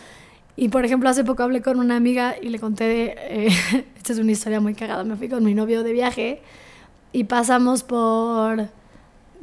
Y 0.55 0.69
por 0.69 0.85
ejemplo, 0.85 1.09
hace 1.09 1.25
poco 1.25 1.43
hablé 1.43 1.63
con 1.63 1.81
una 1.81 1.97
amiga 1.97 2.37
y 2.41 2.51
le 2.51 2.59
conté, 2.59 3.17
eh, 3.19 3.49
esta 3.97 4.13
es 4.13 4.19
una 4.19 4.33
historia 4.33 4.61
muy 4.61 4.75
cagada, 4.75 5.03
me 5.03 5.17
fui 5.17 5.29
con 5.29 5.45
mi 5.45 5.55
novio 5.55 5.83
de 5.83 5.93
viaje 5.93 6.43
y 7.13 7.25
pasamos 7.25 7.83
por 7.83 8.69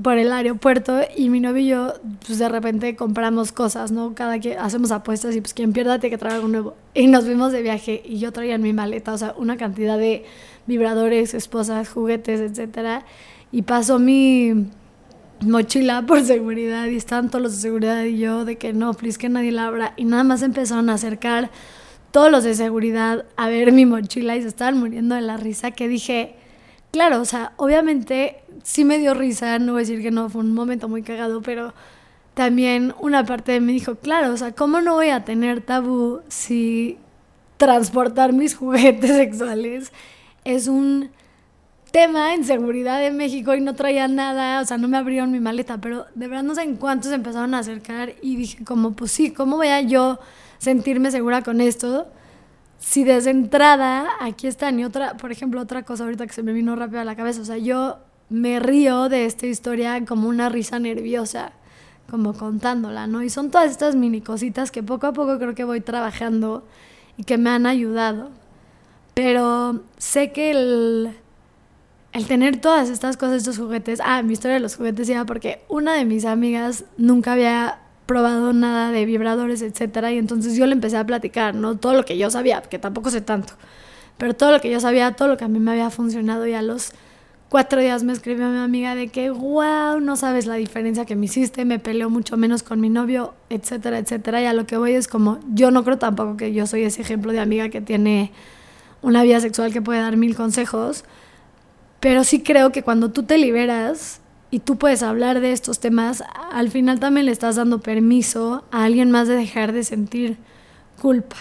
por 0.01 0.17
el 0.17 0.31
aeropuerto 0.31 1.01
y 1.15 1.29
mi 1.29 1.39
novio 1.39 1.61
y 1.61 1.67
yo, 1.67 1.93
pues 2.25 2.39
de 2.39 2.47
repente 2.47 2.95
compramos 2.95 3.51
cosas, 3.51 3.91
¿no? 3.91 4.15
Cada 4.15 4.39
que 4.39 4.57
hacemos 4.57 4.91
apuestas 4.91 5.35
y 5.35 5.41
pues 5.41 5.53
quien 5.53 5.73
pierda 5.73 5.99
tiene 5.99 6.15
que 6.15 6.17
traer 6.17 6.35
algo 6.35 6.47
nuevo. 6.47 6.75
Y 6.93 7.07
nos 7.07 7.25
fuimos 7.25 7.51
de 7.51 7.61
viaje 7.61 8.01
y 8.05 8.19
yo 8.19 8.31
traía 8.31 8.55
en 8.55 8.61
mi 8.61 8.71
maleta, 8.71 9.13
o 9.13 9.17
sea, 9.17 9.35
una 9.37 9.57
cantidad 9.57 9.97
de 9.97 10.25
vibradores, 10.67 11.33
esposas, 11.33 11.89
juguetes, 11.89 12.39
etcétera. 12.39 13.05
Y 13.51 13.63
pasó 13.63 13.99
mi 13.99 14.67
mochila 15.41 16.05
por 16.05 16.23
seguridad 16.23 16.85
y 16.87 16.95
estaban 16.95 17.29
todos 17.29 17.43
los 17.43 17.55
de 17.55 17.61
seguridad 17.61 18.03
y 18.03 18.19
yo 18.19 18.45
de 18.45 18.57
que 18.57 18.71
no, 18.71 18.93
please 18.93 19.17
que 19.17 19.27
nadie 19.27 19.51
la 19.51 19.67
abra. 19.67 19.93
Y 19.97 20.05
nada 20.05 20.23
más 20.23 20.43
empezaron 20.43 20.89
a 20.89 20.93
acercar 20.93 21.49
todos 22.11 22.31
los 22.31 22.45
de 22.45 22.55
seguridad 22.55 23.25
a 23.35 23.49
ver 23.49 23.73
mi 23.73 23.85
mochila 23.85 24.37
y 24.37 24.41
se 24.41 24.47
estaban 24.47 24.77
muriendo 24.77 25.15
de 25.15 25.21
la 25.21 25.35
risa 25.35 25.71
que 25.71 25.89
dije, 25.89 26.35
claro, 26.91 27.21
o 27.21 27.25
sea, 27.25 27.51
obviamente 27.57 28.37
sí 28.63 28.85
me 28.85 28.97
dio 28.99 29.13
risa, 29.13 29.59
no 29.59 29.73
voy 29.73 29.79
a 29.81 29.85
decir 29.85 30.01
que 30.01 30.11
no, 30.11 30.29
fue 30.29 30.41
un 30.41 30.53
momento 30.53 30.87
muy 30.87 31.03
cagado, 31.03 31.41
pero 31.41 31.73
también 32.33 32.93
una 32.99 33.25
parte 33.25 33.51
de 33.51 33.59
mí 33.59 33.73
dijo, 33.73 33.95
claro, 33.95 34.33
o 34.33 34.37
sea, 34.37 34.53
¿cómo 34.53 34.81
no 34.81 34.95
voy 34.95 35.09
a 35.09 35.25
tener 35.25 35.61
tabú 35.61 36.21
si 36.29 36.97
transportar 37.57 38.33
mis 38.33 38.55
juguetes 38.57 39.11
sexuales 39.11 39.91
es 40.45 40.67
un 40.67 41.11
tema 41.91 42.33
en 42.33 42.45
seguridad 42.45 42.99
de 42.99 43.11
México 43.11 43.55
y 43.55 43.61
no 43.61 43.75
traía 43.75 44.07
nada, 44.07 44.61
o 44.61 44.65
sea, 44.65 44.77
no 44.77 44.87
me 44.87 44.97
abrieron 44.97 45.31
mi 45.31 45.39
maleta, 45.39 45.79
pero 45.79 46.05
de 46.15 46.27
verdad 46.27 46.43
no 46.43 46.55
sé 46.55 46.63
en 46.63 46.75
cuántos 46.75 47.11
empezaron 47.11 47.53
a 47.53 47.59
acercar 47.59 48.13
y 48.21 48.35
dije 48.35 48.63
como, 48.63 48.93
pues 48.93 49.11
sí, 49.11 49.31
¿cómo 49.31 49.57
voy 49.57 49.67
a 49.67 49.81
yo 49.81 50.19
sentirme 50.59 51.11
segura 51.11 51.41
con 51.41 51.61
esto? 51.61 52.07
Si 52.79 53.03
desde 53.03 53.31
entrada 53.31 54.07
aquí 54.21 54.47
están 54.47 54.79
y 54.79 54.85
otra, 54.85 55.17
por 55.17 55.31
ejemplo, 55.31 55.59
otra 55.59 55.83
cosa 55.83 56.03
ahorita 56.03 56.27
que 56.27 56.33
se 56.33 56.43
me 56.43 56.53
vino 56.53 56.75
rápido 56.75 57.01
a 57.01 57.03
la 57.05 57.15
cabeza, 57.15 57.41
o 57.41 57.45
sea, 57.45 57.57
yo 57.57 57.99
me 58.29 58.59
río 58.59 59.09
de 59.09 59.25
esta 59.25 59.47
historia 59.47 60.05
como 60.05 60.29
una 60.29 60.49
risa 60.49 60.79
nerviosa, 60.79 61.51
como 62.09 62.33
contándola, 62.33 63.07
¿no? 63.07 63.23
Y 63.23 63.29
son 63.29 63.51
todas 63.51 63.71
estas 63.71 63.95
mini 63.95 64.21
cositas 64.21 64.71
que 64.71 64.83
poco 64.83 65.07
a 65.07 65.13
poco 65.13 65.37
creo 65.37 65.55
que 65.55 65.63
voy 65.63 65.81
trabajando 65.81 66.63
y 67.17 67.23
que 67.23 67.37
me 67.37 67.49
han 67.49 67.65
ayudado. 67.65 68.29
Pero 69.13 69.83
sé 69.97 70.31
que 70.31 70.51
el, 70.51 71.11
el 72.13 72.25
tener 72.27 72.61
todas 72.61 72.89
estas 72.89 73.17
cosas, 73.17 73.37
estos 73.37 73.57
juguetes, 73.57 73.99
ah, 74.03 74.21
mi 74.21 74.33
historia 74.33 74.55
de 74.55 74.61
los 74.61 74.75
juguetes 74.75 75.09
iba 75.09 75.25
porque 75.25 75.61
una 75.67 75.93
de 75.93 76.05
mis 76.05 76.25
amigas 76.25 76.85
nunca 76.97 77.33
había 77.33 77.79
probado 78.05 78.53
nada 78.53 78.91
de 78.91 79.05
vibradores, 79.05 79.61
etcétera, 79.61 80.11
y 80.11 80.17
entonces 80.17 80.55
yo 80.55 80.65
le 80.65 80.73
empecé 80.73 80.97
a 80.97 81.05
platicar, 81.05 81.53
¿no? 81.53 81.77
Todo 81.77 81.93
lo 81.93 82.05
que 82.05 82.17
yo 82.17 82.31
sabía, 82.31 82.61
que 82.61 82.79
tampoco 82.79 83.11
sé 83.11 83.21
tanto, 83.21 83.53
pero 84.17 84.33
todo 84.33 84.51
lo 84.51 84.61
que 84.61 84.71
yo 84.71 84.79
sabía, 84.79 85.11
todo 85.15 85.27
lo 85.27 85.37
que 85.37 85.45
a 85.45 85.47
mí 85.47 85.59
me 85.59 85.71
había 85.71 85.91
funcionado 85.91 86.47
y 86.47 86.53
a 86.53 86.63
los 86.63 86.93
cuatro 87.49 87.81
días 87.81 88.03
me 88.03 88.13
escribió 88.13 88.47
mi 88.49 88.59
amiga 88.59 88.95
de 88.95 89.07
que, 89.07 89.31
wow, 89.31 89.99
no 89.99 90.15
sabes 90.15 90.45
la 90.45 90.55
diferencia 90.55 91.05
que 91.05 91.15
me 91.15 91.25
hiciste, 91.25 91.65
me 91.65 91.79
peleó 91.79 92.09
mucho 92.09 92.37
menos 92.37 92.63
con 92.63 92.79
mi 92.79 92.89
novio, 92.89 93.33
etcétera, 93.49 93.97
etcétera. 93.97 94.41
Y 94.41 94.45
a 94.45 94.53
lo 94.53 94.65
que 94.65 94.77
voy 94.77 94.93
es 94.93 95.07
como, 95.07 95.39
yo 95.53 95.71
no 95.71 95.83
creo 95.83 95.97
tampoco 95.97 96.37
que 96.37 96.53
yo 96.53 96.67
soy 96.67 96.83
ese 96.83 97.01
ejemplo 97.01 97.33
de 97.33 97.39
amiga 97.39 97.69
que 97.69 97.81
tiene 97.81 98.31
una 99.01 99.23
vida 99.23 99.39
sexual 99.39 99.73
que 99.73 99.81
puede 99.81 99.99
dar 99.99 100.15
mil 100.15 100.35
consejos, 100.35 101.03
pero 101.99 102.23
sí 102.23 102.41
creo 102.43 102.71
que 102.71 102.83
cuando 102.83 103.09
tú 103.09 103.23
te 103.23 103.37
liberas 103.37 104.21
y 104.51 104.59
tú 104.59 104.77
puedes 104.77 105.03
hablar 105.03 105.41
de 105.41 105.51
estos 105.51 105.79
temas, 105.79 106.23
al 106.51 106.69
final 106.69 106.99
también 106.99 107.25
le 107.25 107.31
estás 107.31 107.55
dando 107.55 107.79
permiso 107.79 108.63
a 108.71 108.83
alguien 108.83 109.11
más 109.11 109.27
de 109.27 109.35
dejar 109.35 109.73
de 109.73 109.83
sentir 109.83 110.37
culpa. 111.01 111.37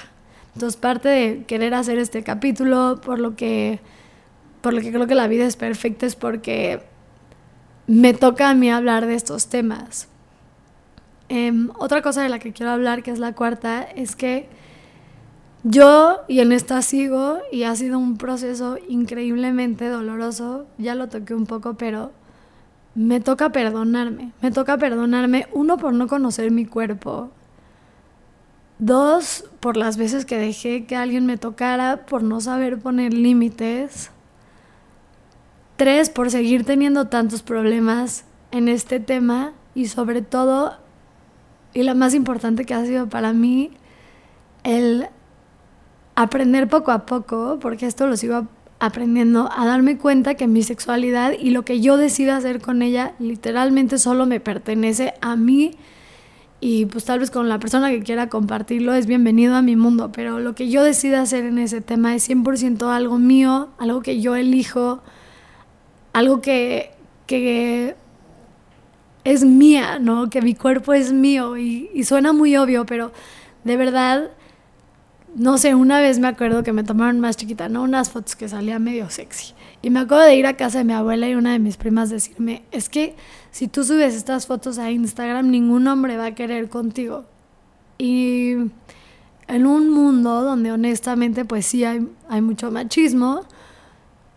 Entonces, 0.55 0.79
parte 0.79 1.09
de 1.09 1.44
querer 1.47 1.75
hacer 1.75 1.99
este 1.99 2.23
capítulo, 2.23 3.01
por 3.05 3.18
lo 3.18 3.37
que 3.37 3.81
por 4.61 4.75
lo 4.75 4.81
que 4.81 4.92
creo 4.92 5.07
que 5.07 5.14
la 5.14 5.29
vida 5.29 5.47
es 5.47 5.57
perfecta 5.57 6.07
es 6.07 6.16
porque 6.16 6.83
me 7.87 8.14
toca 8.14 8.51
a 8.51 8.55
mí 8.55 8.71
hablar 8.71 9.07
de 9.07 9.14
estos 9.14 9.49
temas. 9.49 10.09
Em, 11.29 11.71
otra 11.79 12.03
cosa 12.03 12.23
de 12.23 12.29
la 12.29 12.38
que 12.38 12.53
quiero 12.53 12.73
hablar, 12.73 13.03
que 13.03 13.11
es 13.11 13.18
la 13.18 13.35
cuarta, 13.35 13.83
es 13.83 14.16
que 14.16 14.49
yo, 15.64 16.21
y 16.29 16.40
en 16.40 16.53
esta 16.53 16.81
sigo, 16.83 17.38
y 17.53 17.64
ha 17.64 17.75
sido 17.77 17.99
un 17.99 18.16
proceso 18.16 18.79
increíblemente 18.88 19.88
doloroso, 19.88 20.66
ya 20.79 20.94
lo 20.94 21.09
toqué 21.09 21.35
un 21.35 21.47
poco, 21.47 21.75
pero 21.75 22.12
me 22.94 23.21
toca 23.21 23.51
perdonarme. 23.51 24.33
Me 24.40 24.51
toca 24.51 24.79
perdonarme, 24.79 25.47
uno, 25.53 25.77
por 25.77 25.92
no 25.92 26.07
conocer 26.07 26.51
mi 26.51 26.64
cuerpo. 26.64 27.31
Dos, 28.79 29.44
por 29.61 29.77
las 29.77 29.97
veces 29.97 30.25
que 30.25 30.38
dejé 30.38 30.87
que 30.87 30.97
alguien 30.97 31.27
me 31.27 31.37
tocara, 31.37 32.07
por 32.07 32.23
no 32.23 32.40
saber 32.40 32.79
poner 32.79 33.12
límites. 33.12 34.11
Tres, 35.78 36.10
por 36.10 36.28
seguir 36.32 36.64
teniendo 36.64 37.06
tantos 37.06 37.42
problemas 37.42 38.24
en 38.50 38.68
este 38.68 38.98
tema. 38.98 39.52
Y 39.76 39.86
sobre 39.86 40.22
todo, 40.22 40.74
y 41.72 41.84
la 41.84 41.94
más 41.94 42.14
importante 42.14 42.64
que 42.64 42.74
ha 42.74 42.84
sido 42.84 43.08
para 43.08 43.32
mí, 43.32 43.70
el 44.64 45.06
aprender 46.16 46.68
poco 46.68 46.90
a 46.90 47.06
poco, 47.06 47.58
porque 47.60 47.86
esto 47.86 48.08
lo 48.08 48.16
sigo 48.16 48.48
aprendiendo, 48.80 49.48
a 49.56 49.66
darme 49.66 49.98
cuenta 49.98 50.34
que 50.34 50.48
mi 50.48 50.64
sexualidad 50.64 51.34
y 51.38 51.50
lo 51.50 51.64
que 51.64 51.80
yo 51.80 51.96
decida 51.96 52.36
hacer 52.36 52.60
con 52.60 52.82
ella 52.82 53.14
literalmente 53.20 53.98
solo 53.98 54.26
me 54.26 54.40
pertenece 54.40 55.14
a 55.20 55.36
mí 55.36 55.76
y 56.60 56.86
pues 56.86 57.04
tal 57.04 57.20
vez 57.20 57.30
con 57.30 57.48
la 57.48 57.60
persona 57.60 57.90
que 57.90 58.02
quiera 58.02 58.28
compartirlo 58.28 58.94
es 58.94 59.06
bienvenido 59.06 59.54
a 59.54 59.62
mi 59.62 59.76
mundo, 59.76 60.10
pero 60.10 60.40
lo 60.40 60.56
que 60.56 60.68
yo 60.70 60.82
decida 60.82 61.22
hacer 61.22 61.44
en 61.44 61.58
ese 61.58 61.80
tema 61.80 62.16
es 62.16 62.28
100% 62.28 62.88
algo 62.92 63.18
mío, 63.18 63.68
algo 63.78 64.02
que 64.02 64.20
yo 64.20 64.34
elijo, 64.34 65.02
algo 66.12 66.40
que, 66.40 66.90
que 67.27 67.97
es 69.25 69.44
mía, 69.44 69.99
¿no? 69.99 70.31
Que 70.31 70.42
mi 70.42 70.55
cuerpo 70.55 70.94
es 70.94 71.12
mío 71.12 71.57
y, 71.57 72.03
suena 72.05 72.33
muy 72.33 72.57
obvio, 72.57 72.87
pero 72.87 73.12
de 73.64 73.77
verdad 73.77 74.31
no 75.35 75.59
sé, 75.59 75.75
una 75.75 76.01
vez 76.01 76.18
me 76.18 76.27
acuerdo 76.27 76.62
que 76.62 76.73
me 76.73 76.83
tomaron 76.83 77.21
más 77.21 77.37
chiquita, 77.37 77.68
¿no? 77.68 77.83
Unas 77.83 78.11
fotos 78.11 78.35
que 78.35 78.49
salía 78.49 78.79
medio 78.79 79.11
sexy. 79.11 79.53
Y 79.83 79.90
me 79.90 80.01
acuerdo 80.01 80.25
de 80.25 80.35
ir 80.35 80.47
a 80.47 80.57
casa 80.57 80.79
de 80.79 80.85
mi 80.85 80.94
abuela 80.94 81.29
y 81.29 81.35
una 81.35 81.53
de 81.53 81.59
mis 81.59 81.77
primas 81.77 82.11
decirme, 82.11 82.64
es 82.73 82.88
que 82.88 83.14
si 83.51 83.68
tú 83.68 83.85
subes 83.85 84.14
estas 84.14 84.47
fotos 84.47 84.79
a 84.79 84.90
Instagram, 84.90 85.51
ningún 85.51 85.87
hombre 85.87 86.16
va 86.16 86.27
a 86.27 86.35
querer 86.35 86.68
contigo. 86.68 87.27
Y 87.99 88.55
en 89.49 89.66
un 89.66 89.90
mundo 89.90 90.42
donde 90.42 90.73
honestamente 90.73 91.44
pues 91.44 91.66
sí 91.66 91.85
hay, 91.85 92.09
hay 92.29 92.40
mucho 92.40 92.71
machismo, 92.71 93.42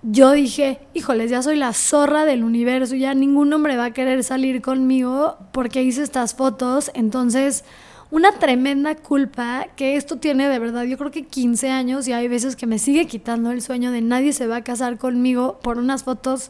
yo 0.03 0.31
dije, 0.31 0.79
híjoles, 0.93 1.29
ya 1.29 1.41
soy 1.41 1.55
la 1.57 1.73
zorra 1.73 2.25
del 2.25 2.43
universo, 2.43 2.95
ya 2.95 3.13
ningún 3.13 3.53
hombre 3.53 3.77
va 3.77 3.85
a 3.85 3.91
querer 3.91 4.23
salir 4.23 4.61
conmigo 4.61 5.37
porque 5.51 5.83
hice 5.83 6.01
estas 6.01 6.33
fotos, 6.33 6.89
entonces 6.95 7.63
una 8.09 8.31
tremenda 8.33 8.95
culpa 8.95 9.67
que 9.75 9.95
esto 9.95 10.17
tiene 10.17 10.49
de 10.49 10.59
verdad, 10.59 10.83
yo 10.83 10.97
creo 10.97 11.11
que 11.11 11.25
15 11.25 11.69
años 11.69 12.07
y 12.07 12.13
hay 12.13 12.27
veces 12.27 12.55
que 12.55 12.65
me 12.67 12.79
sigue 12.79 13.05
quitando 13.05 13.51
el 13.51 13.61
sueño 13.61 13.91
de 13.91 14.01
nadie 14.01 14.33
se 14.33 14.47
va 14.47 14.57
a 14.57 14.63
casar 14.63 14.97
conmigo 14.97 15.59
por 15.61 15.77
unas 15.77 16.03
fotos 16.03 16.49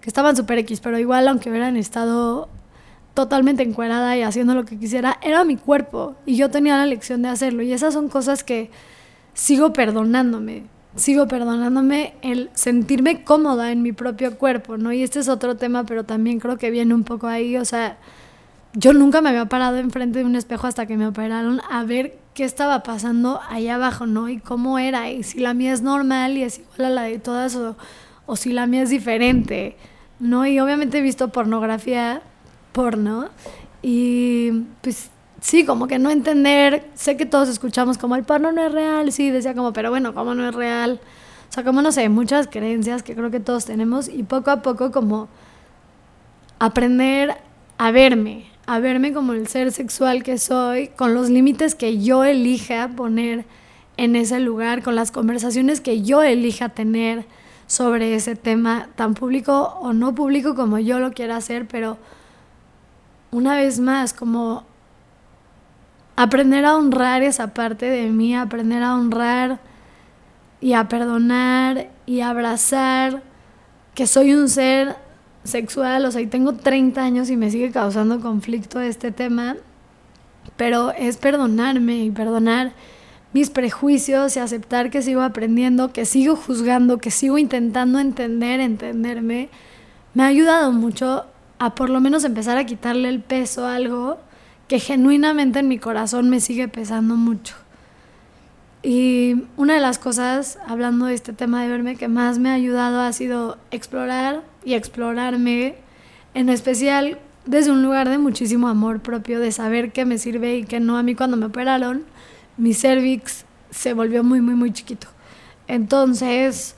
que 0.00 0.08
estaban 0.08 0.36
super 0.36 0.58
X, 0.58 0.80
pero 0.80 0.98
igual 0.98 1.26
aunque 1.28 1.50
hubieran 1.50 1.76
estado 1.76 2.48
totalmente 3.14 3.62
encuerada 3.62 4.16
y 4.16 4.22
haciendo 4.22 4.54
lo 4.54 4.64
que 4.64 4.78
quisiera, 4.78 5.18
era 5.22 5.44
mi 5.44 5.56
cuerpo 5.56 6.14
y 6.24 6.36
yo 6.36 6.50
tenía 6.50 6.76
la 6.76 6.86
lección 6.86 7.22
de 7.22 7.28
hacerlo. 7.28 7.62
Y 7.62 7.72
esas 7.72 7.94
son 7.94 8.08
cosas 8.08 8.44
que 8.44 8.70
sigo 9.32 9.72
perdonándome, 9.72 10.64
sigo 10.96 11.28
perdonándome 11.28 12.14
el 12.22 12.50
sentirme 12.54 13.22
cómoda 13.22 13.70
en 13.70 13.82
mi 13.82 13.92
propio 13.92 14.38
cuerpo, 14.38 14.76
¿no? 14.76 14.92
Y 14.92 15.02
este 15.02 15.20
es 15.20 15.28
otro 15.28 15.56
tema, 15.56 15.84
pero 15.84 16.04
también 16.04 16.40
creo 16.40 16.56
que 16.56 16.70
viene 16.70 16.94
un 16.94 17.04
poco 17.04 17.26
ahí, 17.26 17.56
o 17.56 17.64
sea, 17.64 17.98
yo 18.72 18.92
nunca 18.92 19.22
me 19.22 19.30
había 19.30 19.46
parado 19.46 19.78
enfrente 19.78 20.18
de 20.18 20.24
un 20.24 20.36
espejo 20.36 20.66
hasta 20.66 20.86
que 20.86 20.96
me 20.96 21.06
operaron 21.06 21.60
a 21.70 21.84
ver 21.84 22.18
qué 22.34 22.44
estaba 22.44 22.82
pasando 22.82 23.40
ahí 23.48 23.68
abajo, 23.68 24.06
¿no? 24.06 24.28
Y 24.28 24.38
cómo 24.38 24.78
era, 24.78 25.10
y 25.10 25.22
si 25.22 25.40
la 25.40 25.54
mía 25.54 25.72
es 25.72 25.82
normal 25.82 26.36
y 26.36 26.42
es 26.42 26.58
igual 26.58 26.84
a 26.84 26.90
la 26.90 27.02
de 27.02 27.18
todas, 27.18 27.56
o, 27.56 27.76
o 28.26 28.36
si 28.36 28.52
la 28.52 28.66
mía 28.66 28.82
es 28.82 28.90
diferente, 28.90 29.76
¿no? 30.18 30.46
Y 30.46 30.58
obviamente 30.60 30.98
he 30.98 31.02
visto 31.02 31.28
pornografía, 31.28 32.22
porno, 32.72 33.28
y 33.82 34.64
pues 34.82 35.10
sí, 35.40 35.64
como 35.64 35.86
que 35.86 35.98
no 35.98 36.10
entender, 36.10 36.88
sé 36.94 37.16
que 37.16 37.26
todos 37.26 37.48
escuchamos 37.48 37.98
como 37.98 38.16
el 38.16 38.24
porno 38.24 38.52
no 38.52 38.64
es 38.64 38.72
real, 38.72 39.12
sí, 39.12 39.30
decía 39.30 39.54
como, 39.54 39.72
pero 39.72 39.90
bueno, 39.90 40.14
¿cómo 40.14 40.34
no 40.34 40.48
es 40.48 40.54
real? 40.54 41.00
O 41.48 41.52
sea, 41.52 41.64
como 41.64 41.82
no 41.82 41.92
sé, 41.92 42.08
muchas 42.08 42.48
creencias 42.48 43.02
que 43.02 43.14
creo 43.14 43.30
que 43.30 43.40
todos 43.40 43.64
tenemos 43.64 44.08
y 44.08 44.22
poco 44.22 44.50
a 44.50 44.62
poco 44.62 44.90
como 44.90 45.28
aprender 46.58 47.36
a 47.78 47.90
verme, 47.90 48.46
a 48.66 48.78
verme 48.78 49.12
como 49.12 49.32
el 49.32 49.46
ser 49.46 49.72
sexual 49.72 50.22
que 50.22 50.38
soy, 50.38 50.88
con 50.88 51.14
los 51.14 51.30
límites 51.30 51.74
que 51.74 51.98
yo 52.02 52.24
elija 52.24 52.88
poner 52.88 53.44
en 53.96 54.16
ese 54.16 54.40
lugar, 54.40 54.82
con 54.82 54.94
las 54.94 55.10
conversaciones 55.10 55.80
que 55.80 56.02
yo 56.02 56.22
elija 56.22 56.70
tener 56.70 57.24
sobre 57.66 58.14
ese 58.14 58.36
tema, 58.36 58.88
tan 58.96 59.14
público 59.14 59.78
o 59.80 59.92
no 59.92 60.14
público 60.14 60.54
como 60.54 60.78
yo 60.78 60.98
lo 60.98 61.12
quiera 61.12 61.36
hacer, 61.36 61.66
pero 61.66 61.98
una 63.30 63.56
vez 63.56 63.80
más, 63.80 64.12
como 64.12 64.64
aprender 66.16 66.64
a 66.64 66.76
honrar 66.76 67.22
esa 67.22 67.52
parte 67.54 67.86
de 67.86 68.10
mí, 68.10 68.34
aprender 68.34 68.82
a 68.82 68.94
honrar 68.94 69.60
y 70.60 70.72
a 70.72 70.88
perdonar 70.88 71.90
y 72.06 72.20
a 72.20 72.30
abrazar 72.30 73.22
que 73.94 74.06
soy 74.06 74.32
un 74.32 74.48
ser 74.48 74.96
sexual, 75.44 76.04
o 76.04 76.10
sea, 76.10 76.20
y 76.20 76.26
tengo 76.26 76.54
30 76.54 77.02
años 77.02 77.30
y 77.30 77.36
me 77.36 77.50
sigue 77.50 77.70
causando 77.70 78.20
conflicto 78.20 78.80
este 78.80 79.12
tema, 79.12 79.56
pero 80.56 80.90
es 80.92 81.18
perdonarme 81.18 82.04
y 82.04 82.10
perdonar 82.10 82.72
mis 83.32 83.50
prejuicios 83.50 84.36
y 84.36 84.40
aceptar 84.40 84.90
que 84.90 85.02
sigo 85.02 85.20
aprendiendo, 85.20 85.92
que 85.92 86.06
sigo 86.06 86.36
juzgando, 86.36 86.98
que 86.98 87.10
sigo 87.10 87.36
intentando 87.36 87.98
entender, 87.98 88.60
entenderme, 88.60 89.50
me 90.14 90.22
ha 90.22 90.26
ayudado 90.26 90.72
mucho 90.72 91.26
a 91.58 91.74
por 91.74 91.90
lo 91.90 92.00
menos 92.00 92.24
empezar 92.24 92.56
a 92.56 92.64
quitarle 92.64 93.08
el 93.08 93.20
peso 93.20 93.66
a 93.66 93.74
algo 93.74 94.18
que 94.68 94.80
genuinamente 94.80 95.60
en 95.60 95.68
mi 95.68 95.78
corazón 95.78 96.28
me 96.28 96.40
sigue 96.40 96.68
pesando 96.68 97.16
mucho. 97.16 97.54
Y 98.82 99.44
una 99.56 99.74
de 99.74 99.80
las 99.80 99.98
cosas, 99.98 100.58
hablando 100.66 101.06
de 101.06 101.14
este 101.14 101.32
tema 101.32 101.62
de 101.62 101.68
verme, 101.68 101.96
que 101.96 102.08
más 102.08 102.38
me 102.38 102.50
ha 102.50 102.54
ayudado 102.54 103.00
ha 103.00 103.12
sido 103.12 103.58
explorar 103.70 104.42
y 104.64 104.74
explorarme, 104.74 105.76
en 106.34 106.48
especial 106.48 107.18
desde 107.46 107.70
un 107.70 107.82
lugar 107.82 108.08
de 108.08 108.18
muchísimo 108.18 108.68
amor 108.68 109.00
propio, 109.00 109.40
de 109.40 109.52
saber 109.52 109.92
qué 109.92 110.04
me 110.04 110.18
sirve 110.18 110.56
y 110.56 110.64
qué 110.64 110.80
no. 110.80 110.98
A 110.98 111.02
mí 111.02 111.14
cuando 111.14 111.36
me 111.36 111.46
operaron, 111.46 112.04
mi 112.56 112.74
cervix 112.74 113.44
se 113.70 113.92
volvió 113.92 114.22
muy, 114.24 114.40
muy, 114.40 114.54
muy 114.54 114.72
chiquito. 114.72 115.08
Entonces, 115.68 116.76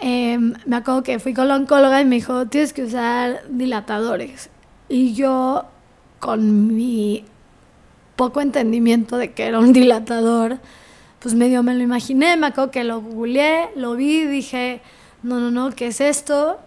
em, 0.00 0.54
me 0.66 0.76
acuerdo 0.76 1.02
que 1.02 1.18
fui 1.18 1.34
con 1.34 1.48
la 1.48 1.56
oncóloga 1.56 2.00
y 2.00 2.04
me 2.04 2.16
dijo, 2.16 2.46
tienes 2.46 2.72
que 2.72 2.84
usar 2.84 3.42
dilatadores. 3.48 4.50
Y 4.88 5.14
yo, 5.14 5.66
con 6.20 6.74
mi 6.76 7.24
poco 8.14 8.40
entendimiento 8.40 9.16
de 9.16 9.32
que 9.32 9.46
era 9.46 9.58
un 9.58 9.72
dilatador, 9.72 10.58
pues 11.18 11.34
medio 11.34 11.62
me 11.62 11.74
lo 11.74 11.82
imaginé, 11.82 12.36
me 12.36 12.48
acuerdo 12.48 12.70
que 12.70 12.84
lo 12.84 13.00
googleé, 13.00 13.70
lo 13.76 13.94
vi, 13.94 14.24
dije, 14.26 14.80
no, 15.22 15.40
no, 15.40 15.50
no, 15.50 15.70
¿qué 15.74 15.88
es 15.88 16.00
esto? 16.00 16.58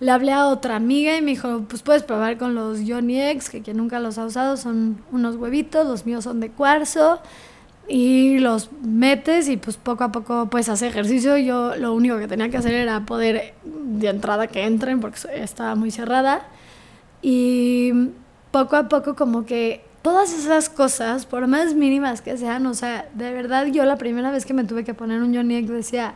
Le 0.00 0.10
hablé 0.10 0.32
a 0.32 0.46
otra 0.46 0.76
amiga 0.76 1.16
y 1.16 1.22
me 1.22 1.32
dijo, 1.32 1.64
pues 1.68 1.82
puedes 1.82 2.02
probar 2.02 2.38
con 2.38 2.54
los 2.54 2.80
Johnny 2.86 3.20
Eggs, 3.20 3.50
que 3.50 3.62
quien 3.62 3.78
nunca 3.78 3.98
los 4.00 4.18
ha 4.18 4.26
usado 4.26 4.56
son 4.56 5.02
unos 5.10 5.36
huevitos, 5.36 5.86
los 5.86 6.06
míos 6.06 6.24
son 6.24 6.40
de 6.40 6.50
cuarzo, 6.50 7.20
y 7.88 8.38
los 8.38 8.70
metes 8.82 9.48
y 9.48 9.56
pues 9.56 9.76
poco 9.76 10.04
a 10.04 10.12
poco 10.12 10.48
puedes 10.48 10.68
hacer 10.68 10.88
ejercicio. 10.88 11.36
Yo 11.36 11.76
lo 11.76 11.92
único 11.94 12.18
que 12.18 12.28
tenía 12.28 12.48
que 12.48 12.56
hacer 12.56 12.72
era 12.72 13.04
poder 13.04 13.54
de 13.64 14.08
entrada 14.08 14.46
que 14.46 14.64
entren 14.64 15.00
porque 15.00 15.18
estaba 15.34 15.74
muy 15.74 15.90
cerrada. 15.90 16.46
Y 17.22 17.92
poco 18.52 18.76
a 18.76 18.88
poco 18.88 19.16
como 19.16 19.44
que 19.44 19.84
todas 20.02 20.32
esas 20.32 20.68
cosas, 20.68 21.26
por 21.26 21.48
más 21.48 21.74
mínimas 21.74 22.22
que 22.22 22.36
sean, 22.36 22.66
o 22.66 22.74
sea, 22.74 23.08
de 23.14 23.32
verdad 23.32 23.66
yo 23.66 23.84
la 23.84 23.96
primera 23.96 24.30
vez 24.30 24.46
que 24.46 24.54
me 24.54 24.64
tuve 24.64 24.84
que 24.84 24.94
poner 24.94 25.22
un 25.22 25.34
Johnny 25.34 25.56
Egg 25.56 25.66
decía, 25.66 26.14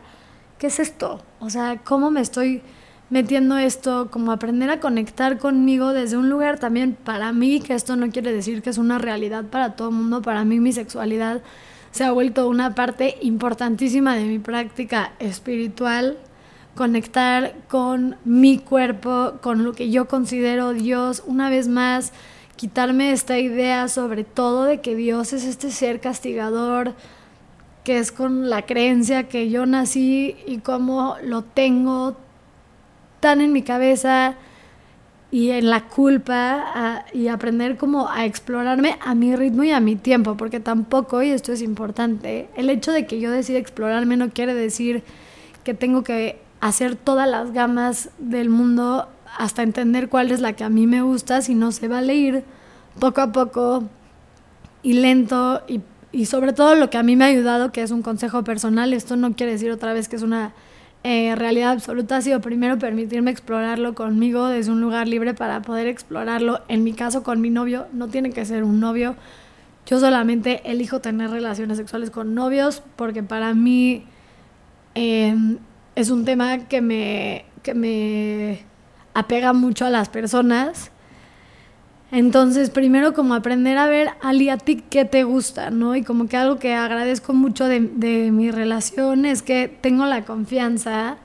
¿qué 0.57 0.67
es 0.67 0.79
esto? 0.79 1.21
O 1.39 1.49
sea, 1.49 1.81
¿cómo 1.83 2.11
me 2.11 2.21
estoy 2.21 2.61
metiendo 3.09 3.57
esto, 3.57 4.09
como 4.11 4.31
aprender 4.31 4.69
a 4.69 4.79
conectar 4.79 5.37
conmigo 5.37 5.93
desde 5.93 6.17
un 6.17 6.29
lugar 6.29 6.59
también 6.59 6.95
para 6.95 7.31
mí, 7.31 7.59
que 7.61 7.73
esto 7.73 7.95
no 7.95 8.09
quiere 8.09 8.33
decir 8.33 8.61
que 8.61 8.69
es 8.69 8.77
una 8.77 8.97
realidad 8.97 9.45
para 9.45 9.75
todo 9.75 9.89
el 9.89 9.95
mundo, 9.95 10.21
para 10.21 10.43
mí 10.43 10.59
mi 10.59 10.73
sexualidad 10.73 11.41
se 11.91 12.03
ha 12.03 12.11
vuelto 12.11 12.49
una 12.49 12.75
parte 12.75 13.17
importantísima 13.21 14.15
de 14.15 14.25
mi 14.25 14.39
práctica 14.39 15.13
espiritual, 15.19 16.17
conectar 16.77 17.55
con 17.67 18.15
mi 18.23 18.59
cuerpo, 18.59 19.33
con 19.41 19.65
lo 19.65 19.73
que 19.73 19.89
yo 19.89 20.07
considero 20.07 20.71
Dios, 20.71 21.23
una 21.25 21.49
vez 21.49 21.67
más, 21.67 22.13
quitarme 22.55 23.11
esta 23.11 23.37
idea 23.37 23.89
sobre 23.89 24.23
todo 24.23 24.63
de 24.63 24.79
que 24.79 24.95
Dios 24.95 25.33
es 25.33 25.43
este 25.43 25.71
ser 25.71 25.99
castigador, 25.99 26.93
que 27.83 27.99
es 27.99 28.11
con 28.11 28.49
la 28.49 28.61
creencia 28.61 29.27
que 29.27 29.49
yo 29.49 29.65
nací 29.65 30.35
y 30.45 30.59
cómo 30.59 31.17
lo 31.23 31.43
tengo 31.43 32.15
tan 33.19 33.41
en 33.41 33.51
mi 33.51 33.63
cabeza 33.63 34.35
y 35.31 35.49
en 35.49 35.69
la 35.69 35.85
culpa 35.87 37.05
y 37.13 37.27
aprender 37.27 37.75
como 37.75 38.09
a 38.09 38.25
explorarme 38.25 38.97
a 39.01 39.15
mi 39.15 39.35
ritmo 39.35 39.63
y 39.63 39.71
a 39.71 39.79
mi 39.79 39.95
tiempo, 39.95 40.37
porque 40.37 40.59
tampoco, 40.59 41.21
y 41.23 41.31
esto 41.31 41.51
es 41.51 41.61
importante, 41.61 42.49
el 42.55 42.69
hecho 42.69 42.91
de 42.91 43.05
que 43.05 43.19
yo 43.19 43.31
decida 43.31 43.57
explorarme 43.57 44.15
no 44.15 44.29
quiere 44.29 44.53
decir 44.53 45.03
que 45.63 45.73
tengo 45.73 46.03
que 46.03 46.46
hacer 46.61 46.95
todas 46.95 47.29
las 47.29 47.51
gamas 47.51 48.09
del 48.17 48.49
mundo 48.49 49.07
hasta 49.37 49.63
entender 49.63 50.09
cuál 50.09 50.31
es 50.31 50.41
la 50.41 50.53
que 50.53 50.63
a 50.63 50.69
mí 50.69 50.87
me 50.87 51.01
gusta, 51.01 51.41
sino 51.41 51.71
se 51.71 51.87
va 51.87 51.99
a 51.99 52.03
ir 52.03 52.43
poco 52.99 53.21
a 53.21 53.31
poco 53.31 53.83
y 54.83 54.93
lento 54.93 55.61
y 55.67 55.81
y 56.11 56.25
sobre 56.25 56.53
todo 56.53 56.75
lo 56.75 56.89
que 56.89 56.97
a 56.97 57.03
mí 57.03 57.15
me 57.15 57.25
ha 57.25 57.27
ayudado, 57.27 57.71
que 57.71 57.81
es 57.81 57.91
un 57.91 58.01
consejo 58.01 58.43
personal, 58.43 58.93
esto 58.93 59.15
no 59.15 59.35
quiere 59.35 59.51
decir 59.51 59.71
otra 59.71 59.93
vez 59.93 60.07
que 60.07 60.15
es 60.15 60.21
una 60.21 60.53
eh, 61.03 61.35
realidad 61.35 61.71
absoluta, 61.71 62.17
ha 62.17 62.21
sido 62.21 62.41
primero 62.41 62.79
permitirme 62.79 63.29
explorarlo 63.29 63.93
conmigo 63.93 64.47
desde 64.47 64.71
un 64.71 64.81
lugar 64.81 65.07
libre 65.07 65.33
para 65.33 65.61
poder 65.61 65.87
explorarlo. 65.87 66.61
En 66.69 66.83
mi 66.83 66.93
caso, 66.93 67.23
con 67.23 67.41
mi 67.41 67.49
novio, 67.49 67.87
no 67.93 68.07
tiene 68.07 68.31
que 68.31 68.45
ser 68.45 68.63
un 68.63 68.79
novio. 68.79 69.15
Yo 69.85 69.99
solamente 69.99 70.61
elijo 70.65 71.01
tener 71.01 71.29
relaciones 71.29 71.77
sexuales 71.77 72.09
con 72.09 72.33
novios 72.33 72.81
porque 72.95 73.23
para 73.23 73.53
mí 73.53 74.05
em, 74.95 75.59
es 75.97 76.09
un 76.09 76.23
tema 76.23 76.67
que 76.69 76.81
me, 76.81 77.45
que 77.63 77.73
me 77.73 78.63
apega 79.13 79.53
mucho 79.53 79.85
a 79.85 79.89
las 79.89 80.09
personas 80.09 80.91
entonces, 82.11 82.69
primero 82.69 83.13
como 83.13 83.33
aprender 83.33 83.77
a 83.77 83.87
ver, 83.87 84.11
Ali, 84.21 84.49
a 84.49 84.57
ti 84.57 84.81
qué 84.89 85.03
te 85.03 85.25
gusta, 85.25 85.71
¿no? 85.71 85.95
Y 85.95 86.03
como 86.03 86.27
que 86.27 86.37
algo 86.37 86.57
que 86.57 86.73
agradezco 86.73 87.33
mucho 87.33 87.65
de, 87.65 87.81
de 87.81 88.31
mi 88.31 88.49
relación 88.49 89.25
es 89.25 89.41
que 89.41 89.67
tengo 89.81 90.05
la 90.05 90.23
confianza 90.23 91.17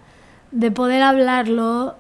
de 0.51 0.73
poder 0.73 1.03
hablarlo 1.03 1.95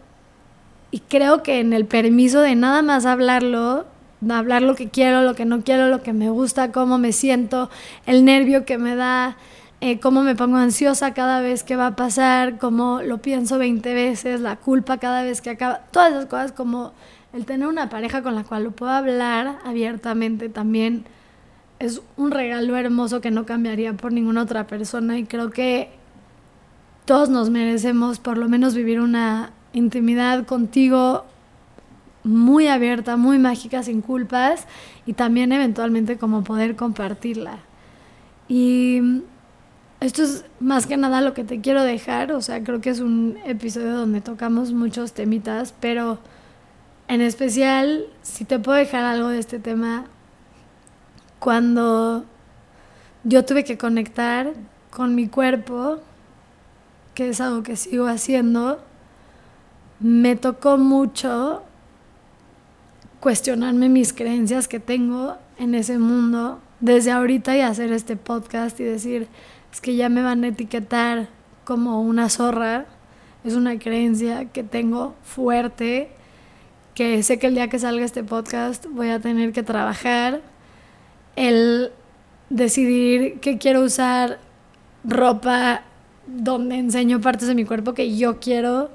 y 0.90 0.98
creo 0.98 1.44
que 1.44 1.60
en 1.60 1.72
el 1.72 1.86
permiso 1.86 2.40
de 2.40 2.56
nada 2.56 2.82
más 2.82 3.06
hablarlo, 3.06 3.86
de 4.20 4.34
hablar 4.34 4.62
lo 4.62 4.74
que 4.74 4.88
quiero, 4.88 5.22
lo 5.22 5.34
que 5.34 5.44
no 5.44 5.62
quiero, 5.62 5.86
lo 5.86 6.02
que 6.02 6.12
me 6.12 6.28
gusta, 6.30 6.72
cómo 6.72 6.98
me 6.98 7.12
siento, 7.12 7.70
el 8.04 8.24
nervio 8.24 8.64
que 8.64 8.78
me 8.78 8.96
da, 8.96 9.36
eh, 9.84 9.98
cómo 9.98 10.22
me 10.22 10.36
pongo 10.36 10.58
ansiosa 10.58 11.12
cada 11.12 11.40
vez 11.40 11.64
que 11.64 11.74
va 11.74 11.88
a 11.88 11.96
pasar, 11.96 12.56
cómo 12.58 13.02
lo 13.02 13.18
pienso 13.18 13.58
20 13.58 13.94
veces, 13.94 14.40
la 14.40 14.54
culpa 14.54 14.98
cada 14.98 15.24
vez 15.24 15.40
que 15.40 15.50
acaba, 15.50 15.80
todas 15.90 16.12
esas 16.12 16.26
cosas 16.26 16.52
como 16.52 16.92
el 17.32 17.46
tener 17.46 17.66
una 17.66 17.88
pareja 17.88 18.22
con 18.22 18.36
la 18.36 18.44
cual 18.44 18.62
lo 18.62 18.70
puedo 18.70 18.92
hablar 18.92 19.58
abiertamente 19.64 20.48
también 20.48 21.04
es 21.80 22.00
un 22.16 22.30
regalo 22.30 22.76
hermoso 22.76 23.20
que 23.20 23.32
no 23.32 23.44
cambiaría 23.44 23.92
por 23.94 24.12
ninguna 24.12 24.42
otra 24.42 24.68
persona 24.68 25.18
y 25.18 25.24
creo 25.24 25.50
que 25.50 25.90
todos 27.04 27.28
nos 27.28 27.50
merecemos 27.50 28.20
por 28.20 28.38
lo 28.38 28.48
menos 28.48 28.76
vivir 28.76 29.00
una 29.00 29.50
intimidad 29.72 30.46
contigo 30.46 31.24
muy 32.22 32.68
abierta, 32.68 33.16
muy 33.16 33.40
mágica, 33.40 33.82
sin 33.82 34.00
culpas 34.00 34.68
y 35.06 35.14
también 35.14 35.50
eventualmente 35.50 36.18
como 36.18 36.44
poder 36.44 36.76
compartirla. 36.76 37.58
Y 38.46 39.22
esto 40.02 40.22
es 40.22 40.44
más 40.58 40.86
que 40.86 40.96
nada 40.96 41.20
lo 41.20 41.32
que 41.32 41.44
te 41.44 41.60
quiero 41.60 41.82
dejar, 41.82 42.32
o 42.32 42.42
sea, 42.42 42.62
creo 42.64 42.80
que 42.80 42.90
es 42.90 43.00
un 43.00 43.38
episodio 43.44 43.96
donde 43.96 44.20
tocamos 44.20 44.72
muchos 44.72 45.12
temitas, 45.12 45.74
pero 45.80 46.18
en 47.08 47.20
especial, 47.20 48.06
si 48.22 48.44
te 48.44 48.58
puedo 48.58 48.78
dejar 48.78 49.04
algo 49.04 49.28
de 49.28 49.38
este 49.38 49.58
tema, 49.58 50.06
cuando 51.38 52.24
yo 53.24 53.44
tuve 53.44 53.64
que 53.64 53.78
conectar 53.78 54.52
con 54.90 55.14
mi 55.14 55.28
cuerpo, 55.28 55.98
que 57.14 57.28
es 57.28 57.40
algo 57.40 57.62
que 57.62 57.76
sigo 57.76 58.06
haciendo, 58.06 58.82
me 60.00 60.34
tocó 60.34 60.78
mucho 60.78 61.62
cuestionarme 63.20 63.88
mis 63.88 64.12
creencias 64.12 64.66
que 64.66 64.80
tengo 64.80 65.36
en 65.58 65.76
ese 65.76 65.98
mundo 65.98 66.58
desde 66.80 67.12
ahorita 67.12 67.56
y 67.56 67.60
hacer 67.60 67.92
este 67.92 68.16
podcast 68.16 68.80
y 68.80 68.84
decir, 68.84 69.28
es 69.72 69.80
que 69.80 69.96
ya 69.96 70.08
me 70.08 70.22
van 70.22 70.44
a 70.44 70.48
etiquetar 70.48 71.28
como 71.64 72.02
una 72.02 72.28
zorra, 72.28 72.86
es 73.44 73.54
una 73.54 73.78
creencia 73.78 74.46
que 74.46 74.62
tengo 74.62 75.14
fuerte 75.22 76.10
que 76.94 77.22
sé 77.22 77.38
que 77.38 77.46
el 77.46 77.54
día 77.54 77.68
que 77.68 77.78
salga 77.78 78.04
este 78.04 78.22
podcast 78.22 78.86
voy 78.90 79.08
a 79.08 79.18
tener 79.18 79.52
que 79.52 79.62
trabajar, 79.62 80.42
el 81.36 81.90
decidir 82.50 83.40
que 83.40 83.56
quiero 83.56 83.80
usar 83.80 84.38
ropa 85.04 85.82
donde 86.26 86.76
enseño 86.76 87.20
partes 87.20 87.48
de 87.48 87.54
mi 87.54 87.64
cuerpo 87.64 87.94
que 87.94 88.16
yo 88.16 88.40
quiero, 88.40 88.90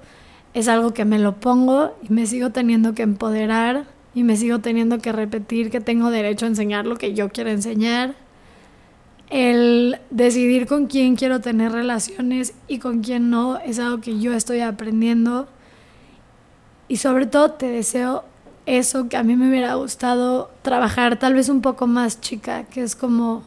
es 0.54 0.68
algo 0.68 0.94
que 0.94 1.06
me 1.06 1.20
lo 1.20 1.40
pongo 1.40 1.96
y 2.08 2.14
me 2.14 2.26
sigo 2.26 2.52
teniendo 2.52 2.94
que 2.94 3.04
empoderar 3.04 3.86
y 4.14 4.24
me 4.24 4.38
sigo 4.38 4.60
teniendo 4.60 5.00
que 5.00 5.12
repetir 5.12 5.70
que 5.70 5.82
tengo 5.82 6.12
derecho 6.12 6.46
a 6.46 6.50
enseñar 6.50 6.86
lo 6.86 6.98
que 6.98 7.14
yo 7.14 7.30
quiero 7.30 7.50
enseñar. 7.50 8.27
El 9.30 10.00
decidir 10.10 10.68
con 10.68 10.88
quién 10.88 11.16
quiero 11.16 11.42
tener 11.42 11.72
relaciones 11.72 12.54
y 12.68 12.80
con 12.80 13.02
quién 13.02 13.30
no 13.30 13.58
es 13.58 13.80
algo 13.80 14.00
que 14.00 14.20
yo 14.20 14.34
estoy 14.34 14.62
aprendiendo. 14.62 15.48
Y 16.88 16.98
sobre 16.98 17.26
todo 17.26 17.52
te 17.52 17.68
deseo 17.68 18.24
eso 18.66 19.10
que 19.10 19.18
a 19.18 19.24
mí 19.24 19.36
me 19.36 19.50
hubiera 19.50 19.76
gustado 19.76 20.52
trabajar 20.62 21.20
tal 21.20 21.34
vez 21.34 21.50
un 21.50 21.62
poco 21.62 21.88
más 21.88 22.22
chica, 22.22 22.66
que 22.66 22.84
es 22.84 22.96
como 22.96 23.44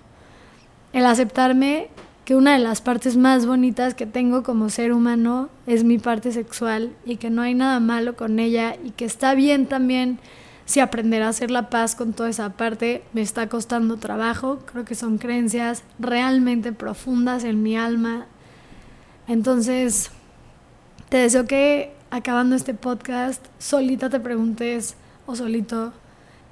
el 0.93 1.07
aceptarme 1.07 1.89
que 2.25 2.37
una 2.37 2.53
de 2.53 2.59
las 2.61 2.81
partes 2.81 3.17
más 3.17 3.47
bonitas 3.47 3.95
que 3.95 4.07
tengo 4.07 4.43
como 4.43 4.69
ser 4.69 4.93
humano 4.93 5.49
es 5.67 5.85
mi 5.85 5.99
parte 5.99 6.33
sexual 6.33 6.93
y 7.05 7.17
que 7.17 7.29
no 7.29 7.43
hay 7.43 7.55
nada 7.55 7.81
malo 7.81 8.17
con 8.17 8.39
ella 8.39 8.77
y 8.85 8.91
que 8.91 9.05
está 9.05 9.35
bien 9.35 9.67
también 9.67 10.19
si 10.71 10.79
aprender 10.79 11.21
a 11.25 11.31
hacer 11.31 11.51
la 11.51 11.69
paz 11.69 11.97
con 11.97 12.13
toda 12.13 12.29
esa 12.29 12.51
parte 12.51 13.03
me 13.13 13.23
está 13.23 13.49
costando 13.49 13.97
trabajo, 13.97 14.61
creo 14.67 14.85
que 14.85 14.95
son 14.95 15.19
creencias 15.19 15.83
realmente 15.99 16.73
profundas 16.73 17.43
en 17.43 17.61
mi 17.61 17.77
alma. 17.77 18.27
Entonces, 19.27 20.13
te 21.09 21.17
deseo 21.17 21.49
que 21.49 21.93
acabando 22.13 22.55
este 22.55 22.73
podcast, 22.73 23.45
solita 23.59 24.11
te 24.11 24.21
preguntes, 24.21 24.95
o 25.27 25.35
solito, 25.35 25.93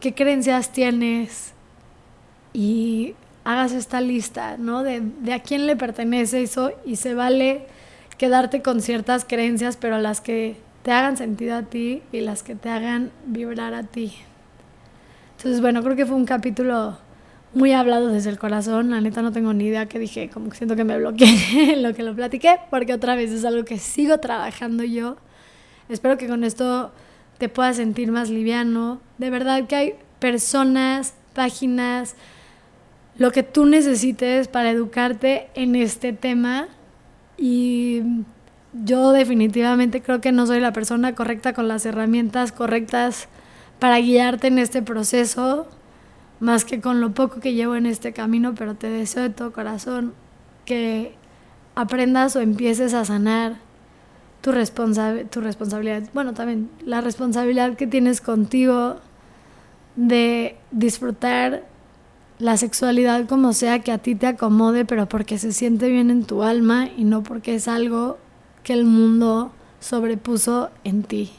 qué 0.01 0.13
creencias 0.17 0.73
tienes 0.73 1.53
y 2.53 3.15
hagas 3.45 3.71
esta 3.71 4.01
lista, 4.01 4.57
¿no? 4.59 4.83
De, 4.83 5.33
a 5.33 5.39
quién 5.39 5.69
le 5.69 5.77
pertenece 5.77 6.43
eso 6.43 6.73
y 6.85 6.97
se 6.97 7.15
vale 7.15 7.67
quedarte 8.17 8.63
con 8.63 8.83
ciertas 8.83 9.25
creencias, 9.25 9.77
pero 9.77 10.01
las 10.01 10.21
que 10.21 10.57
te 10.89 10.95
hagan 10.95 11.19
sentido 11.19 11.55
a 11.55 11.65
ti 11.65 12.03
y 12.13 12.23
las 12.23 12.43
que 12.43 12.55
te 12.55 12.71
hagan 12.71 13.11
vibrar 13.27 13.75
a 13.75 13.83
ti. 13.83 14.15
Entonces, 15.37 15.61
bueno, 15.61 15.83
creo 15.83 15.97
que 15.97 16.07
fue 16.07 16.17
un 16.17 16.25
capítulo 16.25 16.97
muy 17.53 17.73
hablado 17.73 18.07
desde 18.07 18.31
el 18.31 18.39
corazón. 18.39 18.89
La 18.89 19.03
neta 19.03 19.21
no 19.21 19.31
tengo 19.31 19.53
ni 19.53 19.67
idea 19.67 19.85
que 19.85 19.99
dije, 19.99 20.31
como 20.31 20.49
que 20.49 20.57
siento 20.57 20.77
que 20.77 20.85
me 20.85 20.97
bloqueé 20.97 21.75
en 21.75 21.83
lo 21.83 21.93
que 21.93 22.03
lo 22.03 22.15
platiqué, 22.15 22.59
porque 22.71 22.95
otra 22.95 23.17
vez 23.17 23.31
es 23.33 23.45
algo 23.45 23.67
que 23.67 23.79
sigo 23.79 24.17
trabajando 24.17 24.83
yo 24.83 25.19
Espero 25.91 26.17
que 26.17 26.27
con 26.27 26.43
esto 26.43 26.91
te 27.37 27.51
puedas 27.51 27.77
sentir 27.77 28.11
más 28.11 28.31
liviano. 28.31 29.03
De 29.19 29.29
verdad 29.29 29.67
que 29.67 29.77
hay 29.77 29.95
personas, 30.21 31.13
páginas, 31.35 32.17
lo 33.19 33.31
que 33.31 33.43
tú 33.43 33.67
necesites 33.67 34.49
para 34.49 34.71
educarte 34.71 35.49
en 35.55 35.77
este 35.77 36.15
tema. 36.15 36.67
Y 37.37 38.25
yo 38.85 39.13
definitivamente 39.13 40.03
creo 40.03 40.21
que 40.21 40.33
no 40.33 40.47
soy 40.47 40.61
la 40.61 40.73
persona 40.73 41.15
correcta 41.15 41.53
con 41.53 41.69
las 41.69 41.87
herramientas 41.87 42.53
correctas 42.53 43.29
para 43.79 43.99
guiarte 43.99 44.49
en 44.49 44.59
este 44.59 44.83
proceso, 44.83 45.67
más 46.41 46.65
que 46.65 46.81
con 46.81 47.01
lo 47.01 47.13
poco 47.13 47.41
que 47.41 47.55
llevo 47.55 47.77
en 47.77 47.87
este 47.87 48.13
camino, 48.13 48.55
pero 48.55 48.75
te 48.75 48.89
deseo 48.89 49.25
de 49.25 49.31
todo 49.31 49.53
corazón 49.53 50.15
que 50.65 51.15
aprendas 51.75 52.37
o 52.37 52.41
empieces 52.41 52.95
a 52.95 53.05
sanar 53.05 53.57
tu, 54.41 54.53
tu 55.31 55.41
responsabilidad, 55.41 56.03
bueno, 56.15 56.35
también 56.35 56.71
la 56.85 57.01
responsabilidad 57.01 57.77
que 57.77 57.87
tienes 57.87 58.21
contigo 58.21 58.97
de 59.97 60.57
disfrutar 60.71 61.65
la 62.39 62.57
sexualidad 62.57 63.27
como 63.27 63.53
sea 63.53 63.81
que 63.81 63.91
a 63.91 63.99
ti 63.99 64.15
te 64.15 64.29
acomode, 64.29 64.85
pero 64.85 65.09
porque 65.09 65.39
se 65.39 65.53
siente 65.53 65.89
bien 65.89 66.11
en 66.11 66.25
tu 66.25 66.43
alma 66.45 66.89
y 66.97 67.03
no 67.05 67.25
porque 67.25 67.57
es 67.57 67.67
algo 67.67 68.19
que 68.63 68.73
el 68.73 68.85
mundo 68.85 69.53
sobrepuso 69.81 70.71
en 70.85 71.03
ti. 71.03 71.31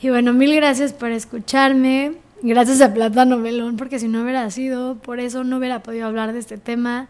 Y 0.00 0.10
bueno, 0.10 0.32
mil 0.32 0.54
gracias 0.54 0.92
por 0.92 1.10
escucharme. 1.10 2.12
Gracias 2.40 2.80
a 2.80 2.94
Plátano 2.94 3.36
Melón, 3.36 3.76
porque 3.76 3.98
si 3.98 4.06
no 4.06 4.22
hubiera 4.22 4.48
sido, 4.50 4.96
por 4.96 5.18
eso 5.18 5.42
no 5.42 5.56
hubiera 5.56 5.82
podido 5.82 6.06
hablar 6.06 6.32
de 6.32 6.38
este 6.38 6.56
tema. 6.56 7.08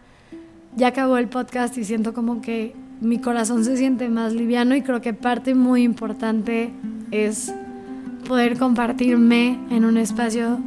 Ya 0.75 0.87
acabó 0.87 1.17
el 1.17 1.27
podcast 1.27 1.77
y 1.77 1.83
siento 1.83 2.13
como 2.13 2.41
que 2.41 2.75
mi 2.99 3.19
corazón 3.19 3.63
se 3.63 3.77
siente 3.77 4.09
más 4.09 4.33
liviano 4.33 4.75
y 4.75 4.81
creo 4.81 5.01
que 5.01 5.13
parte 5.13 5.53
muy 5.53 5.83
importante 5.83 6.71
es 7.11 7.53
poder 8.27 8.57
compartirme 8.57 9.59
en 9.69 9.85
un 9.85 9.97
espacio 9.97 10.59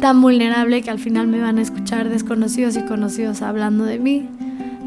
tan 0.00 0.20
vulnerable 0.20 0.82
que 0.82 0.90
al 0.90 0.98
final 0.98 1.28
me 1.28 1.40
van 1.40 1.58
a 1.58 1.62
escuchar 1.62 2.08
desconocidos 2.08 2.76
y 2.76 2.82
conocidos 2.82 3.42
hablando 3.42 3.84
de 3.84 3.98
mí. 3.98 4.28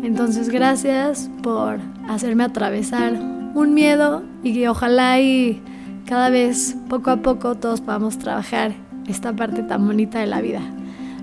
Entonces 0.03 0.49
gracias 0.49 1.29
por 1.43 1.79
hacerme 2.09 2.43
atravesar 2.43 3.13
un 3.53 3.73
miedo 3.73 4.23
y 4.43 4.53
que 4.53 4.69
ojalá 4.69 5.19
y 5.19 5.61
cada 6.05 6.29
vez 6.29 6.75
poco 6.89 7.11
a 7.11 7.17
poco 7.17 7.55
todos 7.55 7.81
podamos 7.81 8.17
trabajar 8.17 8.73
esta 9.07 9.33
parte 9.33 9.63
tan 9.63 9.85
bonita 9.85 10.19
de 10.19 10.27
la 10.27 10.41
vida. 10.41 10.61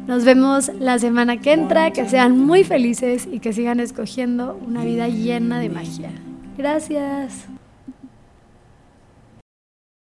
Nos 0.07 0.25
vemos 0.25 0.71
la 0.79 0.99
semana 0.99 1.37
que 1.37 1.53
entra, 1.53 1.91
que 1.91 2.09
sean 2.09 2.39
muy 2.39 2.65
felices 2.65 3.29
y 3.31 3.41
que 3.41 3.53
sigan 3.53 3.81
escogiendo 3.81 4.59
una 4.67 4.85
vida 4.85 5.09
llena 5.09 5.61
de 5.61 5.69
magia. 5.69 6.11
Gracias. 6.57 7.47